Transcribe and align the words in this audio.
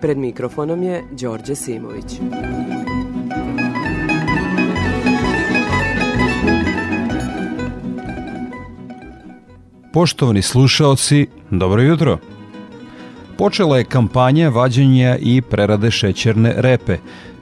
Pred 0.00 0.18
mikrofonom 0.18 0.82
je 0.82 1.02
Đorđe 1.10 1.54
Simović. 1.54 2.20
Poštovani 9.92 10.42
slušaoci, 10.42 11.26
dobro 11.50 11.82
jutro. 11.82 12.18
Počela 13.38 13.78
je 13.78 13.84
kampanja 13.84 14.48
vađenja 14.48 15.16
i 15.20 15.42
prerade 15.42 15.90
šećerne 15.90 16.54
repe. 16.56 16.98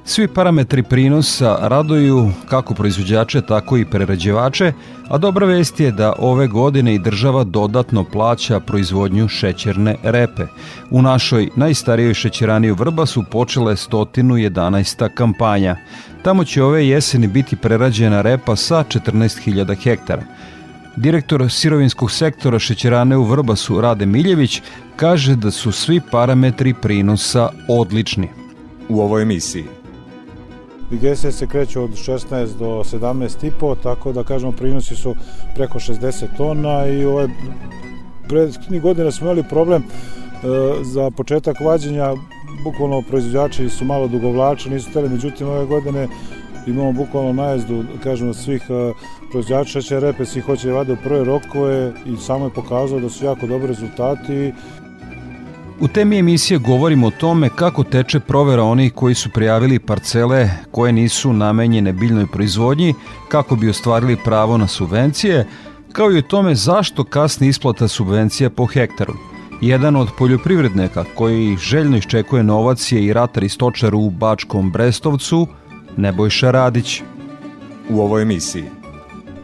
Svi 0.06 0.28
parametri 0.28 0.82
prinosa 0.82 1.56
raduju 1.60 2.30
kako 2.48 2.74
proizvođače, 2.74 3.40
tako 3.40 3.76
i 3.76 3.84
prerađevače, 3.84 4.72
a 5.08 5.18
dobra 5.18 5.46
vest 5.46 5.80
je 5.80 5.92
da 5.92 6.12
ove 6.18 6.46
godine 6.46 6.94
i 6.94 6.98
država 6.98 7.44
dodatno 7.44 8.04
plaća 8.04 8.60
proizvodnju 8.60 9.28
šećerne 9.28 9.96
repe. 10.02 10.46
U 10.90 11.02
našoj 11.02 11.48
najstarijoj 11.56 12.14
šećerani 12.14 12.70
u 12.70 12.74
Vrba 12.74 13.06
su 13.06 13.24
počele 13.30 13.76
111. 13.76 15.08
kampanja. 15.14 15.76
Tamo 16.22 16.44
će 16.44 16.62
ove 16.62 16.88
jeseni 16.88 17.26
biti 17.26 17.56
prerađena 17.56 18.22
repa 18.22 18.56
sa 18.56 18.84
14.000 18.88 19.76
hektara. 19.82 20.22
Direktor 20.96 21.50
sirovinskog 21.50 22.10
sektora 22.10 22.58
šećerane 22.58 23.16
u 23.16 23.24
Vrbasu 23.24 23.80
Rade 23.80 24.06
Miljević 24.06 24.62
kaže 24.96 25.36
da 25.36 25.50
su 25.50 25.72
svi 25.72 26.00
parametri 26.10 26.74
prinosa 26.74 27.48
odlični. 27.68 28.28
U 28.88 29.00
ovoj 29.00 29.22
emisiji 29.22 29.64
Digese 30.94 31.32
se 31.32 31.46
kreću 31.46 31.82
od 31.82 31.90
16 31.90 32.58
do 32.58 32.66
17,5, 32.66 33.76
tako 33.82 34.12
da 34.12 34.24
kažemo 34.24 34.52
prinosi 34.52 34.96
su 34.96 35.14
preko 35.54 35.78
60 35.78 36.24
tona 36.36 36.86
i 36.86 37.04
ovaj 37.04 37.28
prethodnih 38.28 38.82
godina 38.82 39.10
smo 39.10 39.26
imali 39.26 39.42
problem 39.42 39.82
e, 39.82 39.86
za 40.82 41.10
početak 41.10 41.60
vađenja 41.60 42.14
bukvalno 42.64 43.02
proizvođači 43.02 43.68
su 43.68 43.84
malo 43.84 44.08
dugovlači, 44.08 44.70
nisu 44.70 44.92
teli, 44.92 45.08
međutim 45.08 45.48
ove 45.48 45.66
godine 45.66 46.08
imamo 46.66 46.92
bukvalno 46.92 47.32
najezdu, 47.32 47.84
kažemo, 48.02 48.34
svih 48.34 48.62
uh, 48.68 48.96
proizvođača 49.30 49.80
će 49.80 50.00
repe, 50.00 50.24
svi 50.24 50.40
hoće 50.40 50.68
da 50.68 50.74
vade 50.74 50.92
u 50.92 50.96
prve 51.04 51.24
rokove 51.24 51.92
i 52.06 52.16
samo 52.16 52.44
je 52.44 52.54
pokazao 52.54 53.00
da 53.00 53.08
su 53.08 53.24
jako 53.24 53.46
dobri 53.46 53.66
rezultati. 53.66 54.52
U 55.80 55.88
temi 55.88 56.18
emisije 56.18 56.58
govorimo 56.58 57.06
o 57.06 57.10
tome 57.10 57.48
kako 57.56 57.84
teče 57.84 58.20
provera 58.20 58.62
onih 58.62 58.92
koji 58.92 59.14
su 59.14 59.30
prijavili 59.30 59.78
parcele 59.78 60.50
koje 60.70 60.92
nisu 60.92 61.32
namenjene 61.32 61.92
biljnoj 61.92 62.26
proizvodnji, 62.26 62.94
kako 63.28 63.56
bi 63.56 63.68
ostvarili 63.68 64.16
pravo 64.24 64.58
na 64.58 64.66
subvencije, 64.66 65.46
kao 65.92 66.12
i 66.12 66.18
o 66.18 66.22
tome 66.22 66.54
zašto 66.54 67.04
kasni 67.04 67.48
isplata 67.48 67.88
subvencija 67.88 68.50
po 68.50 68.66
hektaru. 68.66 69.14
Jedan 69.60 69.96
od 69.96 70.08
poljoprivrednika 70.18 71.04
koji 71.14 71.56
željno 71.56 71.96
iščekuje 71.96 72.42
novac 72.42 72.92
je 72.92 73.04
i 73.04 73.12
ratar 73.12 73.44
i 73.44 73.48
stočar 73.48 73.94
u 73.94 74.10
Bačkom 74.10 74.70
Brestovcu, 74.70 75.46
Nebojša 75.96 76.50
Radić. 76.50 77.02
U 77.90 78.00
ovoj 78.00 78.22
emisiji 78.22 78.64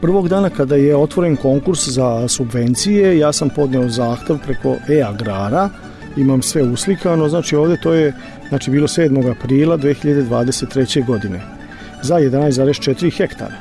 Prvog 0.00 0.28
dana 0.28 0.50
kada 0.50 0.76
je 0.76 0.96
otvoren 0.96 1.36
konkurs 1.36 1.88
za 1.88 2.28
subvencije, 2.28 3.18
ja 3.18 3.32
sam 3.32 3.48
podneo 3.56 3.88
zahtev 3.88 4.38
preko 4.38 4.76
e-agrara, 4.88 5.68
imam 6.16 6.42
sve 6.42 6.62
uslikano, 6.62 7.28
znači 7.28 7.56
ovde 7.56 7.76
to 7.76 7.92
je 7.92 8.14
znači 8.48 8.70
bilo 8.70 8.88
7. 8.88 9.30
aprila 9.30 9.78
2023. 9.78 11.06
godine 11.06 11.40
za 12.02 12.14
11,4 12.14 13.16
hektara. 13.16 13.54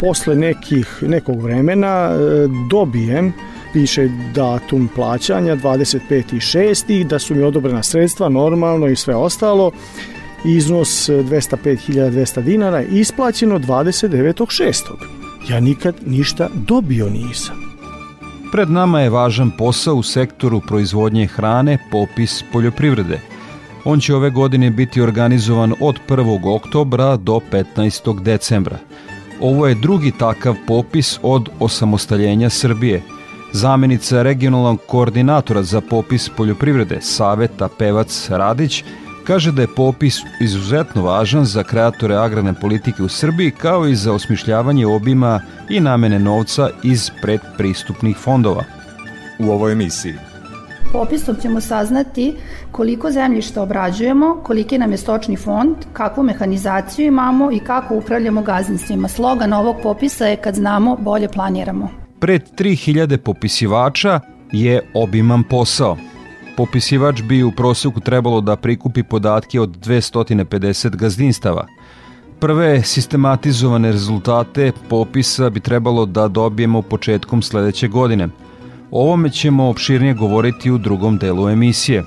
Posle 0.00 0.34
nekih, 0.36 1.02
nekog 1.06 1.42
vremena 1.42 2.10
e, 2.10 2.16
dobijem 2.70 3.32
piše 3.72 4.08
datum 4.34 4.88
plaćanja 4.94 5.56
25.6. 5.56 7.04
da 7.04 7.18
su 7.18 7.34
mi 7.34 7.42
odobrena 7.42 7.82
sredstva 7.82 8.28
normalno 8.28 8.88
i 8.88 8.96
sve 8.96 9.14
ostalo 9.14 9.72
iznos 10.44 11.08
205.200 11.08 12.42
dinara 12.42 12.82
isplaćeno 12.82 13.58
29.6. 13.58 14.82
Ja 15.50 15.60
nikad 15.60 15.94
ništa 16.06 16.48
dobio 16.54 17.08
nisam. 17.08 17.63
Pred 18.54 18.70
nama 18.70 19.00
je 19.00 19.10
važan 19.10 19.50
posao 19.50 19.94
u 19.94 20.02
sektoru 20.02 20.60
proizvodnje 20.60 21.26
hrane, 21.26 21.78
popis 21.90 22.42
poljoprivrede. 22.52 23.20
On 23.84 24.00
će 24.00 24.14
ove 24.14 24.30
godine 24.30 24.70
biti 24.70 25.00
organizovan 25.00 25.74
od 25.80 25.98
1. 26.08 26.54
oktobra 26.54 27.16
do 27.16 27.40
15. 27.52 28.22
decembra. 28.22 28.78
Ovo 29.40 29.66
je 29.66 29.74
drugi 29.74 30.12
takav 30.18 30.54
popis 30.66 31.18
od 31.22 31.48
osamostaljenja 31.60 32.50
Srbije. 32.50 33.02
Zamenica 33.52 34.22
regionalnog 34.22 34.80
koordinatora 34.86 35.62
za 35.62 35.80
popis 35.80 36.28
poljoprivrede 36.36 36.98
Saveta 37.00 37.68
Pevac 37.78 38.28
Radić 38.30 38.84
kaže 39.26 39.52
da 39.52 39.62
je 39.62 39.74
popis 39.76 40.18
izuzetno 40.40 41.02
važan 41.02 41.44
za 41.44 41.62
kreatore 41.62 42.16
agrarne 42.16 42.54
politike 42.54 43.02
u 43.02 43.08
Srbiji 43.08 43.50
kao 43.50 43.86
i 43.86 43.94
za 43.94 44.12
osmišljavanje 44.12 44.86
obima 44.86 45.40
i 45.68 45.80
namene 45.80 46.18
novca 46.18 46.70
iz 46.82 47.10
predpristupnih 47.22 48.16
fondova. 48.16 48.64
U 49.38 49.50
ovoj 49.50 49.72
emisiji 49.72 50.14
Popisom 50.92 51.36
ćemo 51.42 51.60
saznati 51.60 52.34
koliko 52.70 53.10
zemljišta 53.10 53.62
obrađujemo, 53.62 54.40
koliki 54.42 54.78
nam 54.78 54.92
je 54.92 54.98
stočni 54.98 55.36
fond, 55.36 55.76
kakvu 55.92 56.22
mehanizaciju 56.22 57.06
imamo 57.06 57.52
i 57.52 57.58
kako 57.58 57.94
upravljamo 57.94 58.42
gazdinstvima. 58.42 59.08
Slogan 59.08 59.52
ovog 59.52 59.76
popisa 59.82 60.26
je 60.26 60.36
kad 60.36 60.54
znamo, 60.54 60.96
bolje 60.96 61.28
planiramo. 61.28 61.90
Pred 62.18 62.42
3000 62.58 63.16
popisivača 63.16 64.20
je 64.52 64.90
obiman 64.94 65.42
posao. 65.42 65.96
Popisivač 66.56 67.22
bi 67.22 67.42
u 67.42 67.50
proseku 67.50 68.00
trebalo 68.00 68.40
da 68.40 68.56
prikupi 68.56 69.02
podatke 69.02 69.60
od 69.60 69.70
250 69.70 70.96
gazdinstava. 70.96 71.66
Prve 72.40 72.82
sistematizovane 72.82 73.92
rezultate 73.92 74.72
popisa 74.88 75.50
bi 75.50 75.60
trebalo 75.60 76.06
da 76.06 76.28
dobijemo 76.28 76.82
početkom 76.82 77.42
sledeće 77.42 77.88
godine. 77.88 78.28
O 78.90 79.02
ovome 79.02 79.30
ćemo 79.30 79.68
opširnije 79.68 80.14
govoriti 80.14 80.70
u 80.70 80.78
drugom 80.78 81.18
delu 81.18 81.48
emisije. 81.48 82.04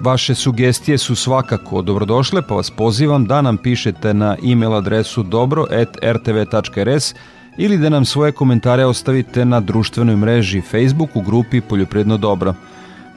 Vaše 0.00 0.34
sugestije 0.34 0.98
su 0.98 1.16
svakako 1.16 1.82
dobrodošle, 1.82 2.42
pa 2.48 2.54
vas 2.54 2.70
pozivam 2.70 3.24
da 3.24 3.42
nam 3.42 3.56
pišete 3.56 4.14
na 4.14 4.36
e-mail 4.44 4.74
adresu 4.74 5.22
dobro.rtv.rs 5.22 7.14
ili 7.58 7.78
da 7.78 7.88
nam 7.88 8.04
svoje 8.04 8.32
komentare 8.32 8.84
ostavite 8.84 9.44
na 9.44 9.60
društvenoj 9.60 10.16
mreži 10.16 10.60
Facebook 10.60 11.16
u 11.16 11.20
grupi 11.20 11.60
Poljopredno 11.60 12.16
dobro. 12.16 12.54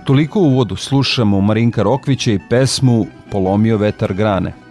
Toliko 0.03 0.39
u 0.39 0.43
uvodu 0.43 0.75
slušamo 0.75 1.41
Marinka 1.41 1.83
Rokvića 1.83 2.31
i 2.31 2.39
pesmu 2.49 3.05
Polomio 3.31 3.77
vetar 3.77 4.13
grane. 4.13 4.68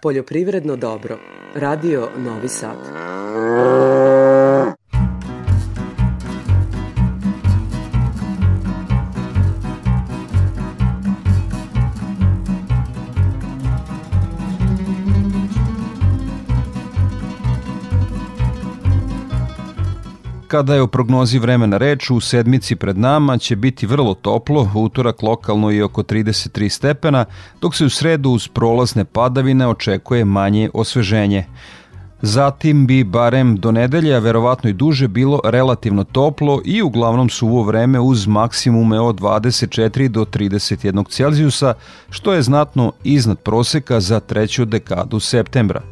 Poljoprivredno 0.00 0.76
dobro. 0.76 1.18
Radio 1.54 2.10
Novi 2.16 2.48
Sad. 2.48 2.95
Kada 20.56 20.74
je 20.74 20.82
o 20.82 20.86
prognozi 20.86 21.38
vremena 21.38 21.76
reč, 21.76 22.10
u 22.10 22.20
sedmici 22.20 22.76
pred 22.76 22.98
nama 22.98 23.38
će 23.38 23.56
biti 23.56 23.86
vrlo 23.86 24.14
toplo, 24.14 24.70
u 24.74 24.82
utorak 24.82 25.22
lokalno 25.22 25.70
i 25.70 25.82
oko 25.82 26.02
33 26.02 26.68
stepena, 26.68 27.24
dok 27.60 27.74
se 27.76 27.84
u 27.84 27.90
sredu 27.90 28.30
uz 28.30 28.48
prolazne 28.48 29.04
padavine 29.04 29.68
očekuje 29.68 30.24
manje 30.24 30.70
osveženje. 30.74 31.44
Zatim 32.22 32.86
bi 32.86 33.04
barem 33.04 33.56
do 33.56 33.72
nedelje, 33.72 34.14
a 34.14 34.18
verovatno 34.18 34.70
i 34.70 34.72
duže, 34.72 35.08
bilo 35.08 35.40
relativno 35.44 36.04
toplo 36.04 36.60
i 36.64 36.82
uglavnom 36.82 37.28
suvo 37.28 37.62
vreme 37.62 38.00
uz 38.00 38.26
maksimume 38.26 39.00
od 39.00 39.20
24 39.20 40.08
do 40.08 40.24
31 40.24 41.10
Celzijusa, 41.10 41.74
što 42.10 42.32
je 42.32 42.42
znatno 42.42 42.92
iznad 43.04 43.38
proseka 43.38 44.00
za 44.00 44.20
treću 44.20 44.64
dekadu 44.64 45.20
septembra. 45.20 45.82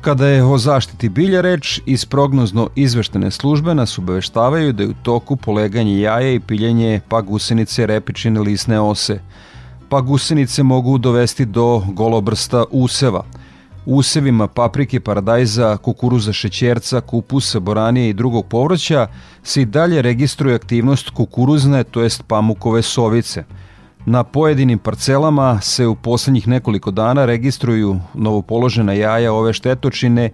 Kada 0.00 0.26
je 0.26 0.44
o 0.44 0.58
zaštiti 0.58 1.08
bilja 1.08 1.40
reč, 1.40 1.80
iz 1.86 2.04
prognozno 2.04 2.68
izveštene 2.76 3.30
službe 3.30 3.74
nas 3.74 3.98
obaveštavaju 3.98 4.72
da 4.72 4.82
je 4.82 4.88
u 4.88 4.94
toku 5.02 5.36
poleganje 5.36 6.00
jaja 6.00 6.32
i 6.32 6.40
piljenje 6.40 7.00
pagusenice 7.08 7.86
repičine 7.86 8.40
lisne 8.40 8.80
ose. 8.80 9.20
Pagusenice 9.88 10.62
mogu 10.62 10.98
dovesti 10.98 11.44
do 11.44 11.82
golobrsta 11.92 12.64
useva. 12.70 13.24
Usevima 13.86 14.46
paprike, 14.46 15.00
paradajza, 15.00 15.76
kukuruza 15.76 16.32
šećerca, 16.32 17.00
kupusa, 17.00 17.60
boranije 17.60 18.08
i 18.08 18.12
drugog 18.12 18.46
povrća 18.46 19.06
se 19.42 19.62
i 19.62 19.64
dalje 19.64 20.02
registruje 20.02 20.54
aktivnost 20.54 21.10
kukuruzne, 21.10 21.84
to 21.84 22.02
jest 22.02 22.22
pamukove 22.26 22.82
sovice– 22.82 23.44
Na 24.06 24.24
pojedinim 24.24 24.78
parcelama 24.78 25.60
se 25.60 25.86
u 25.86 25.94
poslednjih 25.94 26.48
nekoliko 26.48 26.90
dana 26.90 27.24
registruju 27.24 28.00
novopoložena 28.14 28.92
jaja 28.92 29.32
ove 29.32 29.52
štetočine 29.52 30.30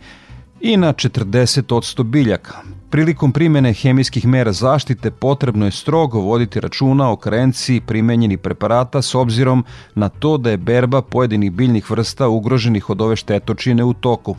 i 0.61 0.77
na 0.77 0.93
40% 0.93 2.03
biljaka. 2.03 2.55
Prilikom 2.91 3.33
primene 3.33 3.73
hemijskih 3.73 4.27
mera 4.27 4.53
zaštite 4.53 5.11
potrebno 5.11 5.65
je 5.65 5.71
strogo 5.71 6.21
voditi 6.21 6.61
računa 6.61 7.11
o 7.11 7.17
karenciji 7.17 7.81
primenjenih 7.81 8.39
preparata 8.39 9.03
s 9.03 9.15
obzirom 9.15 9.65
na 9.95 10.09
to 10.09 10.39
da 10.39 10.51
je 10.51 10.57
berba 10.57 11.03
pojedinih 11.03 11.53
biljnih 11.53 11.91
vrsta 11.91 12.29
ugroženih 12.29 12.91
od 12.91 13.01
ove 13.01 13.17
štetočine 13.17 13.85
u 13.85 13.93
toku. 13.93 14.37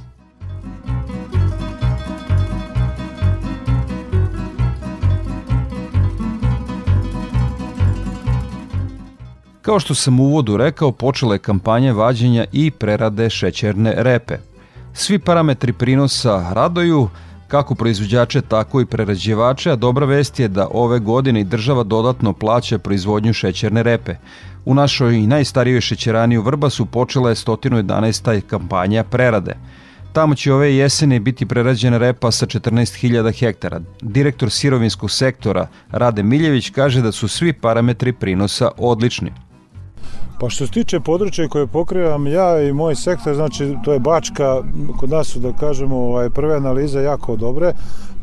Kao 9.67 9.79
što 9.79 9.95
sam 9.95 10.19
u 10.19 10.23
uvodu 10.23 10.57
rekao, 10.57 10.91
počela 10.91 11.35
je 11.35 11.39
kampanja 11.39 11.93
vađenja 11.93 12.45
i 12.51 12.71
prerade 12.71 13.29
šećerne 13.29 13.93
repe. 13.97 14.37
Svi 14.93 15.19
parametri 15.19 15.73
prinosa 15.73 16.53
radoju, 16.53 17.09
kako 17.47 17.75
proizvođače, 17.75 18.41
tako 18.41 18.81
i 18.81 18.85
prerađivače, 18.85 19.71
a 19.71 19.75
dobra 19.75 20.05
vest 20.05 20.39
je 20.39 20.47
da 20.47 20.67
ove 20.71 20.99
godine 20.99 21.41
i 21.41 21.43
država 21.43 21.83
dodatno 21.83 22.33
plaća 22.33 22.77
proizvodnju 22.79 23.33
šećerne 23.33 23.83
repe. 23.83 24.15
U 24.65 24.73
našoj 24.73 25.19
najstarijoj 25.21 25.81
šećerani 25.81 26.37
u 26.37 26.41
Vrbasu 26.41 26.85
počela 26.85 27.29
je 27.29 27.35
111. 27.35 28.41
kampanja 28.41 29.03
prerade. 29.03 29.57
Tamo 30.13 30.35
će 30.35 30.53
ove 30.53 30.75
jesene 30.75 31.19
biti 31.19 31.45
prerađena 31.45 31.97
repa 31.97 32.31
sa 32.31 32.45
14.000 32.45 33.39
hektara. 33.39 33.81
Direktor 34.01 34.51
sirovinskog 34.51 35.11
sektora 35.11 35.67
Rade 35.91 36.23
Miljević 36.23 36.69
kaže 36.69 37.01
da 37.01 37.11
su 37.11 37.27
svi 37.27 37.53
parametri 37.53 38.13
prinosa 38.13 38.71
odlični. 38.77 39.46
Pa 40.39 40.49
što 40.49 40.65
se 40.65 40.71
tiče 40.71 40.99
područja 40.99 41.47
koje 41.47 41.67
pokrivam 41.67 42.27
ja 42.27 42.61
i 42.61 42.73
moj 42.73 42.95
sektor, 42.95 43.35
znači 43.35 43.75
to 43.83 43.93
je 43.93 43.99
Bačka, 43.99 44.63
kod 44.99 45.09
nas 45.09 45.27
su 45.27 45.39
da 45.39 45.53
kažemo 45.53 45.97
ovaj, 45.97 46.29
prve 46.29 46.55
analize 46.55 47.01
jako 47.01 47.35
dobre, 47.35 47.73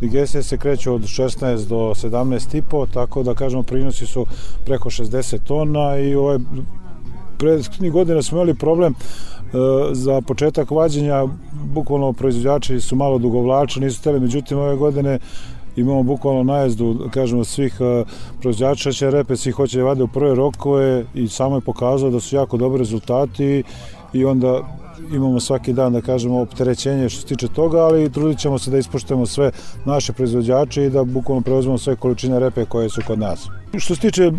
digestije 0.01 0.43
se 0.43 0.59
kreću 0.59 0.95
od 0.95 1.03
16 1.03 1.69
do 1.69 1.77
17 1.77 2.57
i 2.57 2.63
po, 2.63 2.87
tako 2.87 3.23
da 3.23 3.35
kažemo 3.35 3.63
prinosi 3.63 4.07
su 4.07 4.27
preko 4.65 4.91
60 4.91 5.39
tona 5.39 5.99
i 5.99 6.15
ovaj, 6.15 6.39
prethodnih 7.39 7.93
godina 7.93 8.23
smo 8.23 8.39
imali 8.39 8.55
problem 8.55 8.93
e, 8.93 8.95
za 9.93 10.21
početak 10.21 10.71
vađenja, 10.71 11.27
bukvalno 11.53 12.13
proizvođači 12.13 12.81
su 12.81 12.97
malo 12.97 13.19
dugovlači, 13.19 13.81
nisu 13.81 14.03
teli, 14.03 14.21
međutim 14.21 14.59
ove 14.59 14.77
godine 14.77 15.19
imamo 15.77 16.03
bukvalno 16.03 16.43
najezdu, 16.43 17.09
kažemo, 17.11 17.45
svih 17.45 17.81
uh, 17.81 18.07
proizvođača 18.41 18.93
će 18.93 19.11
repe, 19.11 19.37
svi 19.37 19.53
hoće 19.53 19.79
da 19.79 19.85
vade 19.85 20.03
u 20.03 20.09
prve 20.09 20.35
rokove 20.35 21.05
i 21.15 21.29
samo 21.29 21.57
je 21.57 21.61
pokazao 21.61 22.11
da 22.11 22.21
su 22.21 22.37
jako 22.37 22.57
dobri 22.57 22.79
rezultati 22.79 23.63
i 24.13 24.25
onda 24.25 24.63
imamo 25.13 25.41
svaki 25.41 25.73
dan, 25.73 25.93
da 25.93 26.01
kažemo, 26.01 26.41
opterećenje 26.41 27.09
što 27.09 27.21
se 27.21 27.27
tiče 27.27 27.49
toga, 27.49 27.79
ali 27.79 28.13
trudit 28.13 28.39
ćemo 28.39 28.59
se 28.59 28.71
da 28.71 28.79
ispoštujemo 28.79 29.27
sve 29.27 29.51
naše 29.85 30.13
proizvođače 30.13 30.85
i 30.85 30.91
da 30.91 31.05
bukvalno 31.05 31.43
preuzmemo 31.43 31.79
sve 31.79 31.97
količine 31.97 32.41
repe 32.41 32.65
koje 32.65 32.89
su 32.89 33.01
kod 33.07 33.19
nas. 33.19 33.49
Što 33.79 33.95
se 33.95 34.01
tiče 34.01 34.33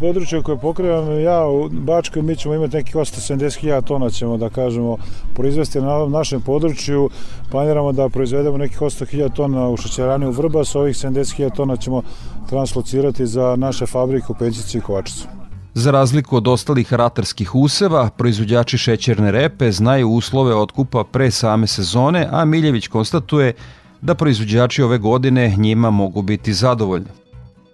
područja 0.00 0.42
koje 0.42 0.58
pokrivam 0.58 1.20
ja 1.20 1.46
u 1.46 1.68
Bačkoj, 1.68 2.22
mi 2.22 2.36
ćemo 2.36 2.54
imati 2.54 2.76
nekih 2.76 2.96
870.000 2.96 3.84
tona 3.84 4.10
ćemo 4.10 4.36
da 4.36 4.48
kažemo 4.48 4.96
proizvesti 5.34 5.80
na 5.80 6.06
našem 6.06 6.40
području. 6.40 7.10
Planiramo 7.50 7.92
da 7.92 8.08
proizvedemo 8.08 8.58
nekih 8.58 8.80
800.000 8.80 9.32
tona 9.32 9.68
u 9.68 9.76
šećerani 9.76 10.26
u 10.26 10.30
Vrbas, 10.30 10.74
ovih 10.74 10.96
70.000 10.96 11.56
tona 11.56 11.76
ćemo 11.76 12.02
translocirati 12.48 13.26
za 13.26 13.56
naše 13.56 13.86
fabrike 13.86 14.26
u 14.28 14.34
Penčici 14.34 14.78
i 14.78 14.80
Kovačicu. 14.80 15.41
Za 15.74 15.90
razliku 15.90 16.36
od 16.36 16.48
ostalih 16.48 16.92
ratarskih 16.92 17.54
useva, 17.54 18.10
proizvođači 18.16 18.78
šećerne 18.78 19.30
repe 19.30 19.72
znaju 19.72 20.10
uslove 20.10 20.54
otkupa 20.54 21.04
pre 21.04 21.30
same 21.30 21.66
sezone, 21.66 22.28
a 22.30 22.44
Miljević 22.44 22.88
konstatuje 22.88 23.52
da 24.00 24.14
proizvođači 24.14 24.82
ove 24.82 24.98
godine 24.98 25.54
njima 25.56 25.90
mogu 25.90 26.22
biti 26.22 26.52
zadovoljni. 26.52 27.06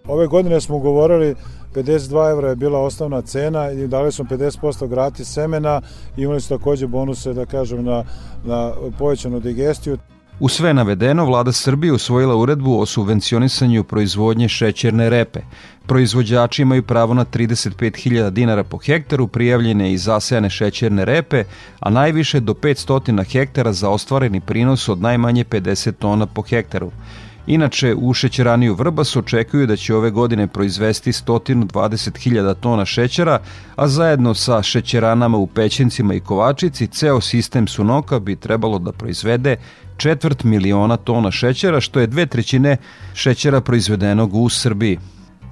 Ove 0.07 0.27
godine 0.27 0.61
smo 0.61 0.79
govorili 0.79 1.35
52 1.75 2.31
evra 2.31 2.49
je 2.49 2.57
bila 2.57 2.81
osnovna 2.81 3.23
cena 3.23 3.71
i 3.71 3.87
dali 3.87 4.13
smo 4.13 4.25
50% 4.25 4.89
gratis 4.89 5.33
semena 5.33 5.81
i 6.17 6.23
imali 6.23 6.41
su 6.41 6.49
takođe 6.49 6.87
bonuse, 6.87 7.33
da 7.33 7.47
kažem, 7.47 7.85
na, 7.85 8.05
na 8.45 8.73
povećanu 8.99 9.41
digestiju. 9.41 9.99
U 10.41 10.49
sve 10.49 10.75
navedeno, 10.75 11.25
vlada 11.25 11.53
Srbije 11.53 11.93
usvojila 11.93 12.37
uredbu 12.37 12.81
o 12.81 12.87
subvencionisanju 12.87 13.85
proizvodnje 13.85 14.49
šećerne 14.49 15.11
repe. 15.11 15.41
Proizvođači 15.89 16.63
imaju 16.63 16.83
pravo 16.83 17.15
na 17.15 17.25
35.000 17.25 18.31
dinara 18.31 18.65
po 18.65 18.79
hektaru 18.79 19.27
prijavljene 19.27 19.93
i 19.93 19.99
zasejane 19.99 20.51
šećerne 20.51 21.05
repe, 21.05 21.45
a 21.81 21.91
najviše 21.91 22.41
do 22.41 22.55
500 22.55 23.25
hektara 23.25 23.73
za 23.73 23.89
ostvareni 23.91 24.41
prinos 24.41 24.89
od 24.89 25.01
najmanje 25.01 25.45
50 25.45 25.93
tona 25.93 26.27
po 26.27 26.43
hektaru. 26.43 26.91
Inače, 27.47 27.95
u 27.95 28.15
šećeraniju 28.15 28.75
Vrbas 28.75 29.17
očekuju 29.17 29.67
da 29.67 29.77
će 29.77 29.95
ove 29.95 30.11
godine 30.11 30.47
proizvesti 30.47 31.13
120.000 31.13 32.55
tona 32.61 32.85
šećera, 32.85 33.39
a 33.77 33.89
zajedno 33.89 34.35
sa 34.35 34.63
šećeranama 34.63 35.39
u 35.39 35.47
Pećencima 35.47 36.15
i 36.15 36.21
Kovačici, 36.21 36.87
ceo 36.87 37.21
sistem 37.21 37.69
Sunoka 37.69 38.19
bi 38.19 38.37
trebalo 38.37 38.79
da 38.79 38.93
proizvede 38.93 39.57
četvrt 39.97 40.45
miliona 40.45 40.97
tona 40.97 41.31
šećera, 41.31 41.81
što 41.81 42.01
je 42.01 42.07
dve 42.07 42.27
trećine 42.27 42.77
šećera 43.15 43.61
proizvedenog 43.61 44.35
u 44.35 44.49
Srbiji. 44.49 44.99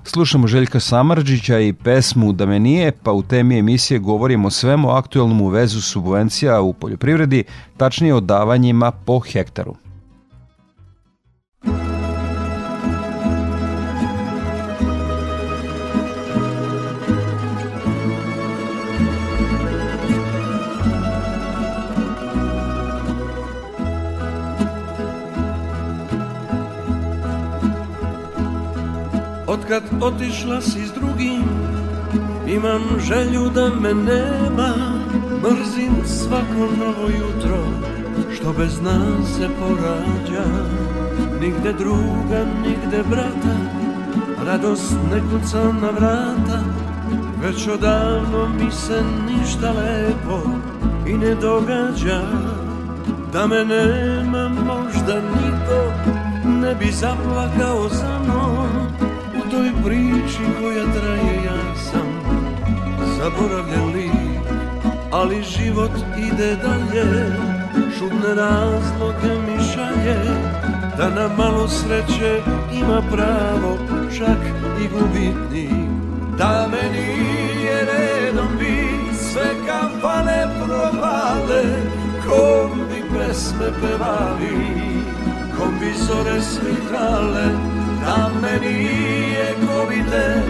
Slušamo 0.06 0.46
Željka 0.46 0.80
Samarđića 0.80 1.58
i 1.58 1.72
pesmu 1.72 2.32
Da 2.32 2.46
me 2.46 2.58
nije, 2.58 2.92
pa 3.02 3.12
u 3.12 3.22
temi 3.22 3.58
emisije 3.58 3.98
govorimo 3.98 4.48
o 4.48 4.50
svemu 4.50 4.90
aktuelnom 4.90 5.40
u 5.40 5.48
vezu 5.48 5.82
subvencija 5.82 6.60
u 6.60 6.72
poljoprivredi, 6.72 7.44
tačnije 7.76 8.14
o 8.14 8.20
davanjima 8.20 8.90
po 8.90 9.18
hektaru. 9.18 9.74
Otkad 29.46 29.82
otišla 30.00 30.60
si 30.60 30.86
s 30.86 30.92
drugim 30.92 31.44
Imam 32.46 32.82
želju 32.98 33.50
da 33.54 33.68
me 33.80 33.94
nema 33.94 34.74
Mrzim 35.42 36.06
svako 36.06 36.76
novo 36.78 37.08
jutro 37.08 37.58
Što 38.34 38.52
bez 38.52 38.80
nas 38.82 39.36
se 39.36 39.48
porađa. 39.58 40.44
Nigde 41.40 41.72
druga, 41.72 42.44
nigde 42.62 43.02
brata 43.10 43.56
Radost 44.46 44.94
ne 45.12 45.20
kuca 45.20 45.62
na 45.62 45.90
vrata. 45.90 46.60
Već 47.42 47.68
odavno 47.68 48.48
mi 48.58 48.70
se 48.70 49.02
ništa 49.28 49.70
lepo 49.72 50.42
I 51.06 51.12
ne 51.12 51.34
događa. 51.34 52.22
Da 53.32 53.46
me 53.46 53.64
nema 53.64 54.48
možda 54.48 55.14
niko 55.14 55.92
Ne 56.44 56.74
bi 56.74 56.92
zaplakao 56.92 57.88
za 57.88 58.18
mnom 58.24 58.86
toj 59.56 59.72
priči 59.84 60.44
koja 60.60 60.84
traje 60.84 61.34
ja 61.44 61.74
sam 61.90 62.08
zaboravljen 63.18 63.86
lik 63.94 64.12
ali 65.12 65.42
život 65.42 65.90
ide 66.18 66.56
dalje. 66.56 67.32
Šudne 67.98 68.34
razloge 68.34 69.32
mi 69.46 69.64
šalje 69.72 70.16
da 70.98 71.10
na 71.10 71.28
malo 71.36 71.68
sreće 71.68 72.40
ima 72.72 73.02
pravo 73.12 73.76
čak 74.18 74.38
i 74.80 74.88
gubitnik 74.88 75.88
da 76.38 76.68
me 76.70 76.90
nije 76.90 77.84
redom 77.84 78.48
bi 78.58 78.88
sve 79.14 79.50
kampane 79.66 80.46
provale 80.66 81.64
kom 82.26 82.80
bi 82.88 83.18
pesme 83.18 83.70
pevali 83.80 84.76
kom 85.58 85.78
bi 85.80 85.92
zore 86.06 86.40
svitale 86.40 87.76
da 88.06 88.30
me 88.42 88.68
nije 88.68 89.54
ko 89.66 89.86
vide 89.90 90.42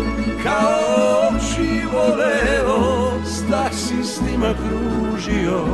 kao 0.42 1.28
oči 1.28 1.82
voleo 1.92 3.10
s 3.24 3.50
taksistima 3.50 4.54
kružio 4.54 5.64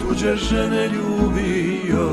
tuđe 0.00 0.36
žene 0.36 0.88
ljubio 0.88 2.08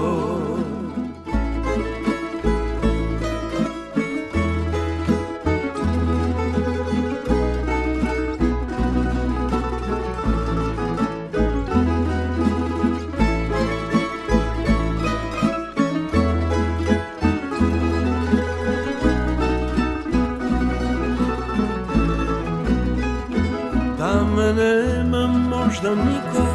možda 25.95 26.11
niko 26.11 26.47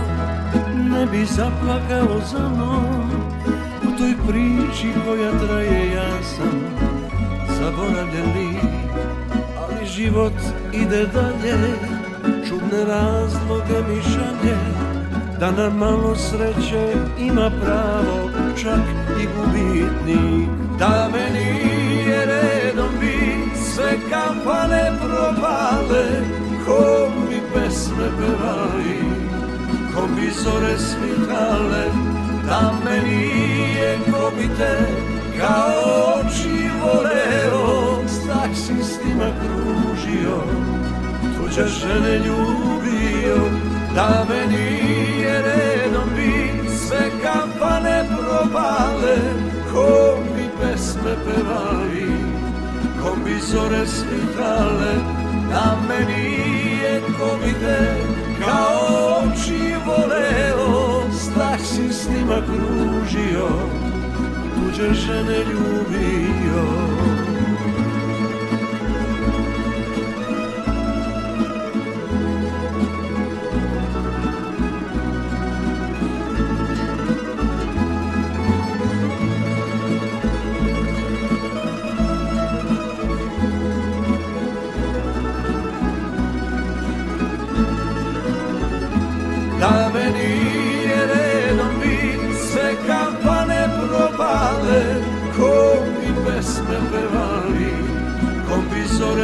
ne 0.90 1.07
bi 1.07 1.25
zaplakao 1.25 2.21
za 2.33 2.49
mnom. 2.49 3.11
U 3.83 3.99
toj 3.99 4.14
priči 4.28 4.93
koja 5.07 5.31
traje 5.31 5.93
ja 5.93 6.23
sam 6.23 6.61
zaboravljen 7.59 8.26
lik 8.37 8.62
Ali 9.59 9.87
život 9.87 10.33
ide 10.73 11.07
dalje, 11.07 11.57
čudne 12.49 12.85
razloge 12.85 13.88
mi 13.88 14.02
šalje 14.02 14.57
Da 15.40 15.50
na 15.50 15.71
malo 15.71 16.16
sreće 16.16 16.93
ima 17.19 17.50
pravo 17.62 18.31
čak 18.62 18.81
i 19.23 19.26
gubitnik. 19.37 20.49
Da 20.78 21.09
me 21.12 21.40
nije 21.40 22.26
redom 22.26 22.90
bi 23.00 23.19
sve 23.64 23.93
kampane 24.11 24.93
propale 24.99 26.05
Ko 26.66 27.09
mi 27.31 27.40
pesme 27.55 28.09
pevali 28.19 29.15
pri 30.16 30.32
zore 30.32 30.75
svitale, 30.78 31.85
tam 32.49 32.80
meni 32.85 33.28
je 33.76 33.99
kobite, 34.08 34.73
kao 35.40 36.25
oči 36.25 36.73
voleo, 36.80 38.00
si 38.54 38.85
s 38.85 38.99
njima 39.04 39.28
kružio, 39.40 40.37
tuđa 41.37 41.66
žene 41.66 42.18
ljubio, 42.18 43.37
da 43.94 44.26
me 44.28 44.56
nije 44.56 45.42
redom 45.42 46.08
bi 46.16 46.68
sve 46.78 47.11
kampane 47.23 48.04
probale, 48.08 49.16
ko 49.73 50.18
mi 50.37 50.49
pesme 50.61 51.14
pevali, 51.25 52.11
ko 53.02 53.16
mi 53.25 53.40
zore 53.40 53.87
svitale, 53.87 54.94
da 55.50 55.76
me 55.88 55.99
nije 56.04 57.02
kobite, 57.18 57.96
Kao 58.46 59.22
oči 59.22 59.74
voleo 59.86 61.02
S 61.12 61.34
taksistima 61.34 62.42
kružio 62.46 63.48
Tuđe 64.54 64.94
žene 64.94 65.38
ljubio 65.38 66.64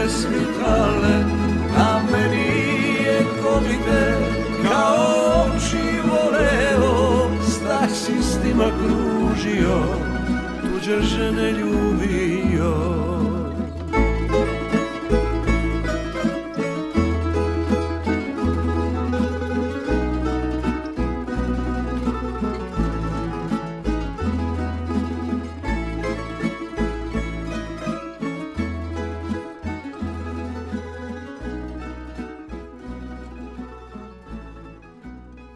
bi 0.03 0.09
zore 0.09 0.09
svitale 0.09 1.25
Da 1.77 2.03
me 2.13 2.29
nije 2.29 3.25
ko 3.43 3.61
bi 3.61 3.75
te 3.85 4.17
kao 4.63 5.47
oči 5.47 6.01
voleo 6.11 7.31
S 7.43 7.59
taksistima 7.59 8.65
kružio, 8.65 9.79
tuđe 10.63 11.01
žene 11.01 11.53
ljubio 11.53 13.02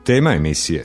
Tema 0.07 0.35
emisije. 0.35 0.85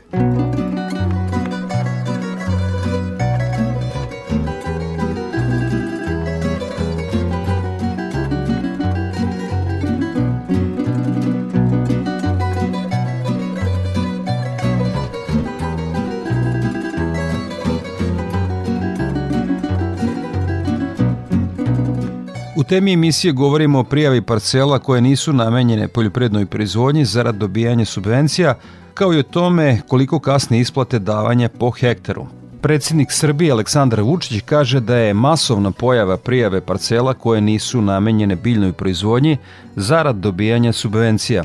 U 22.55 22.63
temi 22.63 22.93
emisije 22.93 23.31
govorimo 23.31 23.79
o 23.79 23.83
prijavi 23.83 24.21
parcela 24.21 24.79
koje 24.79 25.01
nisu 25.01 25.33
namenjene 25.33 25.87
poljoprivrednoj 25.87 26.45
proizvodnji 26.45 27.05
zarad 27.05 27.35
dobijanja 27.35 27.85
subvencija, 27.85 28.55
kao 28.93 29.13
i 29.13 29.19
o 29.19 29.23
tome 29.23 29.81
koliko 29.87 30.19
kasne 30.19 30.59
isplate 30.59 30.99
davanja 30.99 31.49
po 31.49 31.71
hektaru. 31.71 32.25
Predsjednik 32.61 33.11
Srbije 33.11 33.51
Aleksandar 33.51 34.01
Vučić 34.01 34.41
kaže 34.45 34.79
da 34.79 34.95
je 34.95 35.13
masovna 35.13 35.71
pojava 35.71 36.17
prijave 36.17 36.61
parcela 36.61 37.13
koje 37.13 37.41
nisu 37.41 37.81
namenjene 37.81 38.35
biljnoj 38.35 38.73
proizvodnji 38.73 39.37
zarad 39.75 40.15
dobijanja 40.15 40.73
subvencija. 40.73 41.43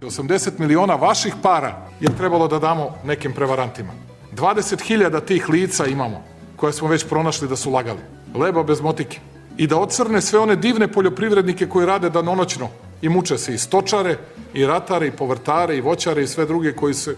80 0.00 0.50
miliona 0.58 0.94
vaših 0.94 1.34
para 1.42 1.88
je 2.00 2.16
trebalo 2.16 2.48
da 2.48 2.58
damo 2.58 2.94
nekim 3.04 3.32
prevarantima. 3.32 3.92
20.000 4.36 5.24
tih 5.24 5.48
lica 5.48 5.86
imamo 5.86 6.22
koje 6.56 6.72
smo 6.72 6.88
već 6.88 7.08
pronašli 7.08 7.48
da 7.48 7.56
su 7.56 7.70
lagali. 7.70 8.00
Leba 8.34 8.62
bez 8.62 8.80
motike 8.80 9.20
i 9.56 9.66
da 9.66 9.76
ocrne 9.76 10.20
sve 10.20 10.38
one 10.38 10.56
divne 10.56 10.88
poljoprivrednike 10.88 11.68
koji 11.68 11.86
rade 11.86 12.10
danonoćno 12.10 12.68
i 13.02 13.08
muče 13.08 13.38
se 13.38 13.54
i 13.54 13.58
stočare, 13.58 14.16
i 14.54 14.66
ratare, 14.66 15.06
i 15.06 15.10
povrtare, 15.10 15.76
i 15.76 15.80
voćare 15.80 16.22
i 16.22 16.26
sve 16.26 16.46
druge 16.46 16.72
koji 16.72 16.94
se 16.94 17.16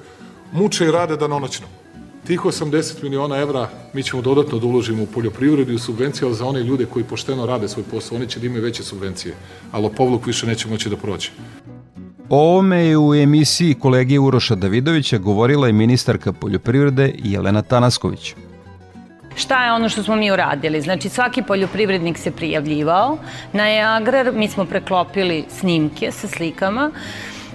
muče 0.53 0.85
i 0.85 0.91
rade 0.91 1.17
danonoćno. 1.17 1.67
Tih 2.27 2.41
80 2.41 3.03
miliona 3.03 3.37
evra 3.37 3.69
mi 3.93 4.03
ćemo 4.03 4.23
dodatno 4.23 4.59
da 4.59 4.67
uložimo 4.67 5.03
u 5.03 5.07
poljoprivredu 5.07 5.73
i 5.73 5.75
u 5.75 5.79
subvencije, 5.79 6.27
ali 6.27 6.35
za 6.35 6.47
one 6.47 6.63
ljude 6.63 6.87
koji 6.87 7.05
pošteno 7.05 7.47
rade 7.47 7.69
svoj 7.69 7.85
posao, 7.91 8.17
oni 8.17 8.29
će 8.29 8.41
da 8.41 8.47
imaju 8.47 8.63
veće 8.63 8.83
subvencije, 8.83 9.35
a 9.73 9.79
lopovluk 9.79 10.27
više 10.27 10.47
neće 10.47 10.69
moći 10.69 10.91
da 10.91 10.97
prođe. 10.97 11.31
O 12.29 12.39
ovome 12.39 12.87
je 12.87 12.99
u 12.99 13.15
emisiji 13.15 13.75
kolege 13.75 14.19
Uroša 14.19 14.55
Davidovića 14.55 15.19
govorila 15.19 15.69
i 15.69 15.73
ministarka 15.73 16.33
poljoprivrede 16.33 17.13
Jelena 17.19 17.63
Tanasković. 17.63 18.35
Šta 19.37 19.65
je 19.65 19.73
ono 19.73 19.89
što 19.89 20.03
smo 20.03 20.17
mi 20.17 20.33
uradili? 20.33 20.81
Znači 20.81 21.09
svaki 21.09 21.43
poljoprivrednik 21.43 22.19
se 22.19 22.31
prijavljivao 22.31 23.19
na 23.53 23.71
e-agrar, 23.71 24.33
mi 24.33 24.49
smo 24.49 24.65
preklopili 24.65 25.45
snimke 25.49 26.11
sa 26.13 26.29
slikama 26.29 26.91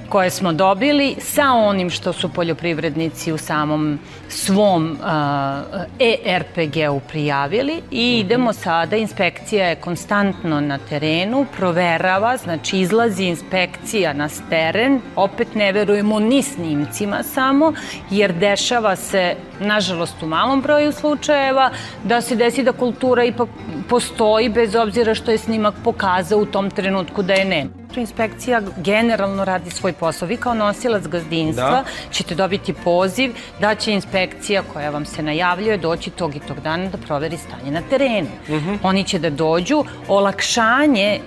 koje 0.10 0.30
smo 0.30 0.54
dobili 0.54 1.15
sa 1.19 1.52
onim 1.52 1.89
što 1.89 2.13
su 2.13 2.30
poljoprivrednici 2.30 3.32
u 3.32 3.38
samom 3.38 4.00
svom 4.30 4.91
uh, 4.91 5.82
ERPG-u 6.26 7.00
prijavili 7.00 7.82
i 7.91 8.19
idemo 8.19 8.54
sada, 8.54 8.95
inspekcija 8.95 9.67
je 9.67 9.76
konstantno 9.76 10.62
na 10.62 10.78
terenu, 10.78 11.45
proverava, 11.58 12.38
znači 12.38 12.80
izlazi 12.80 13.24
inspekcija 13.24 14.13
na 14.13 14.30
teren, 14.50 15.02
opet 15.15 15.56
ne 15.56 15.72
verujemo 15.72 16.19
ni 16.19 16.43
snimcima 16.43 17.24
samo, 17.24 17.74
jer 18.10 18.34
dešava 18.34 18.95
se, 18.95 19.36
nažalost 19.60 20.24
u 20.24 20.28
malom 20.28 20.62
broju 20.62 20.91
slučajeva, 20.91 21.72
da 22.04 22.22
se 22.22 22.36
desi 22.36 22.63
da 22.63 22.72
kultura 22.72 23.24
ipak 23.24 23.50
postoji 23.89 24.50
bez 24.50 24.76
obzira 24.76 25.15
što 25.15 25.32
je 25.32 25.38
snimak 25.38 25.74
pokazao 25.84 26.39
u 26.39 26.45
tom 26.45 26.69
trenutku 26.69 27.22
da 27.22 27.34
je 27.34 27.45
nema 27.45 27.78
inspekcija 27.97 28.62
generalno 28.78 29.45
radi 29.45 29.69
svoj 29.69 29.93
posao. 29.93 30.28
Vi 30.28 30.38
kao 30.38 30.54
nosilac 30.54 31.08
gazdinstva 31.08 31.69
da. 31.69 31.84
ćete 32.12 32.36
dobiti 32.36 32.73
poziv 32.73 33.34
da 33.60 33.75
će 33.75 33.91
inspekcija 33.91 34.63
koja 34.73 34.89
vam 34.89 35.06
se 35.06 35.23
najavljuje 35.23 35.78
doći 35.78 36.10
tog 36.10 36.36
i 36.36 36.39
tog 36.39 36.60
dana 36.60 36.89
da 36.89 36.97
proveri 36.97 37.38
stanje 37.38 37.71
na 37.71 37.82
terenu. 37.89 38.30
Uh 38.43 38.56
mhm. 38.56 38.69
-huh. 38.69 38.78
Oni 38.84 39.04
će 39.04 39.19
da 39.19 39.30
dođu, 39.30 39.84
olakšanje 40.08 41.19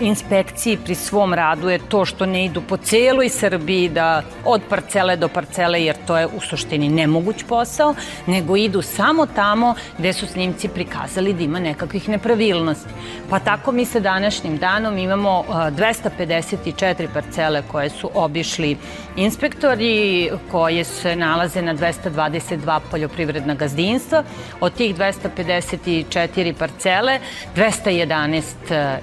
inspekciji 0.00 0.78
pri 0.84 0.94
svom 0.94 1.34
radu 1.34 1.68
je 1.68 1.78
to 1.78 2.04
što 2.04 2.26
ne 2.26 2.44
idu 2.44 2.62
po 2.62 2.76
celoj 2.76 3.28
Srbiji 3.28 3.88
da 3.88 4.22
od 4.44 4.60
parcele 4.68 5.16
do 5.16 5.28
parcele, 5.28 5.82
jer 5.82 5.96
to 6.06 6.18
je 6.18 6.26
u 6.26 6.40
suštini 6.40 6.88
nemoguć 6.88 7.44
posao, 7.48 7.94
nego 8.26 8.56
idu 8.56 8.82
samo 8.82 9.26
tamo 9.26 9.74
gde 9.98 10.12
su 10.12 10.26
snimci 10.26 10.68
prikazali 10.68 11.32
da 11.32 11.42
ima 11.42 11.60
nekakvih 11.60 12.08
nepravilnosti. 12.08 12.90
Pa 13.30 13.38
tako 13.38 13.72
mi 13.72 13.84
sa 13.84 14.00
današnjim 14.00 14.56
danom 14.58 14.98
imamo 14.98 15.44
254 15.48 17.08
parcele 17.14 17.62
koje 17.72 17.90
su 17.90 18.10
obišli 18.14 18.76
inspektori, 19.16 20.30
koje 20.50 20.84
se 20.84 21.16
nalaze 21.16 21.62
na 21.62 21.74
222 21.74 22.80
poljoprivredna 22.90 23.54
gazdinstva. 23.54 24.24
Od 24.60 24.74
tih 24.74 24.96
254 24.96 26.52
parcele, 26.52 27.20
211 27.56 28.42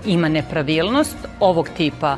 ima 0.05 0.29
nepravilnosti 0.29 0.84
stabilnost 0.85 1.17
ovog 1.39 1.69
tipa. 1.77 2.17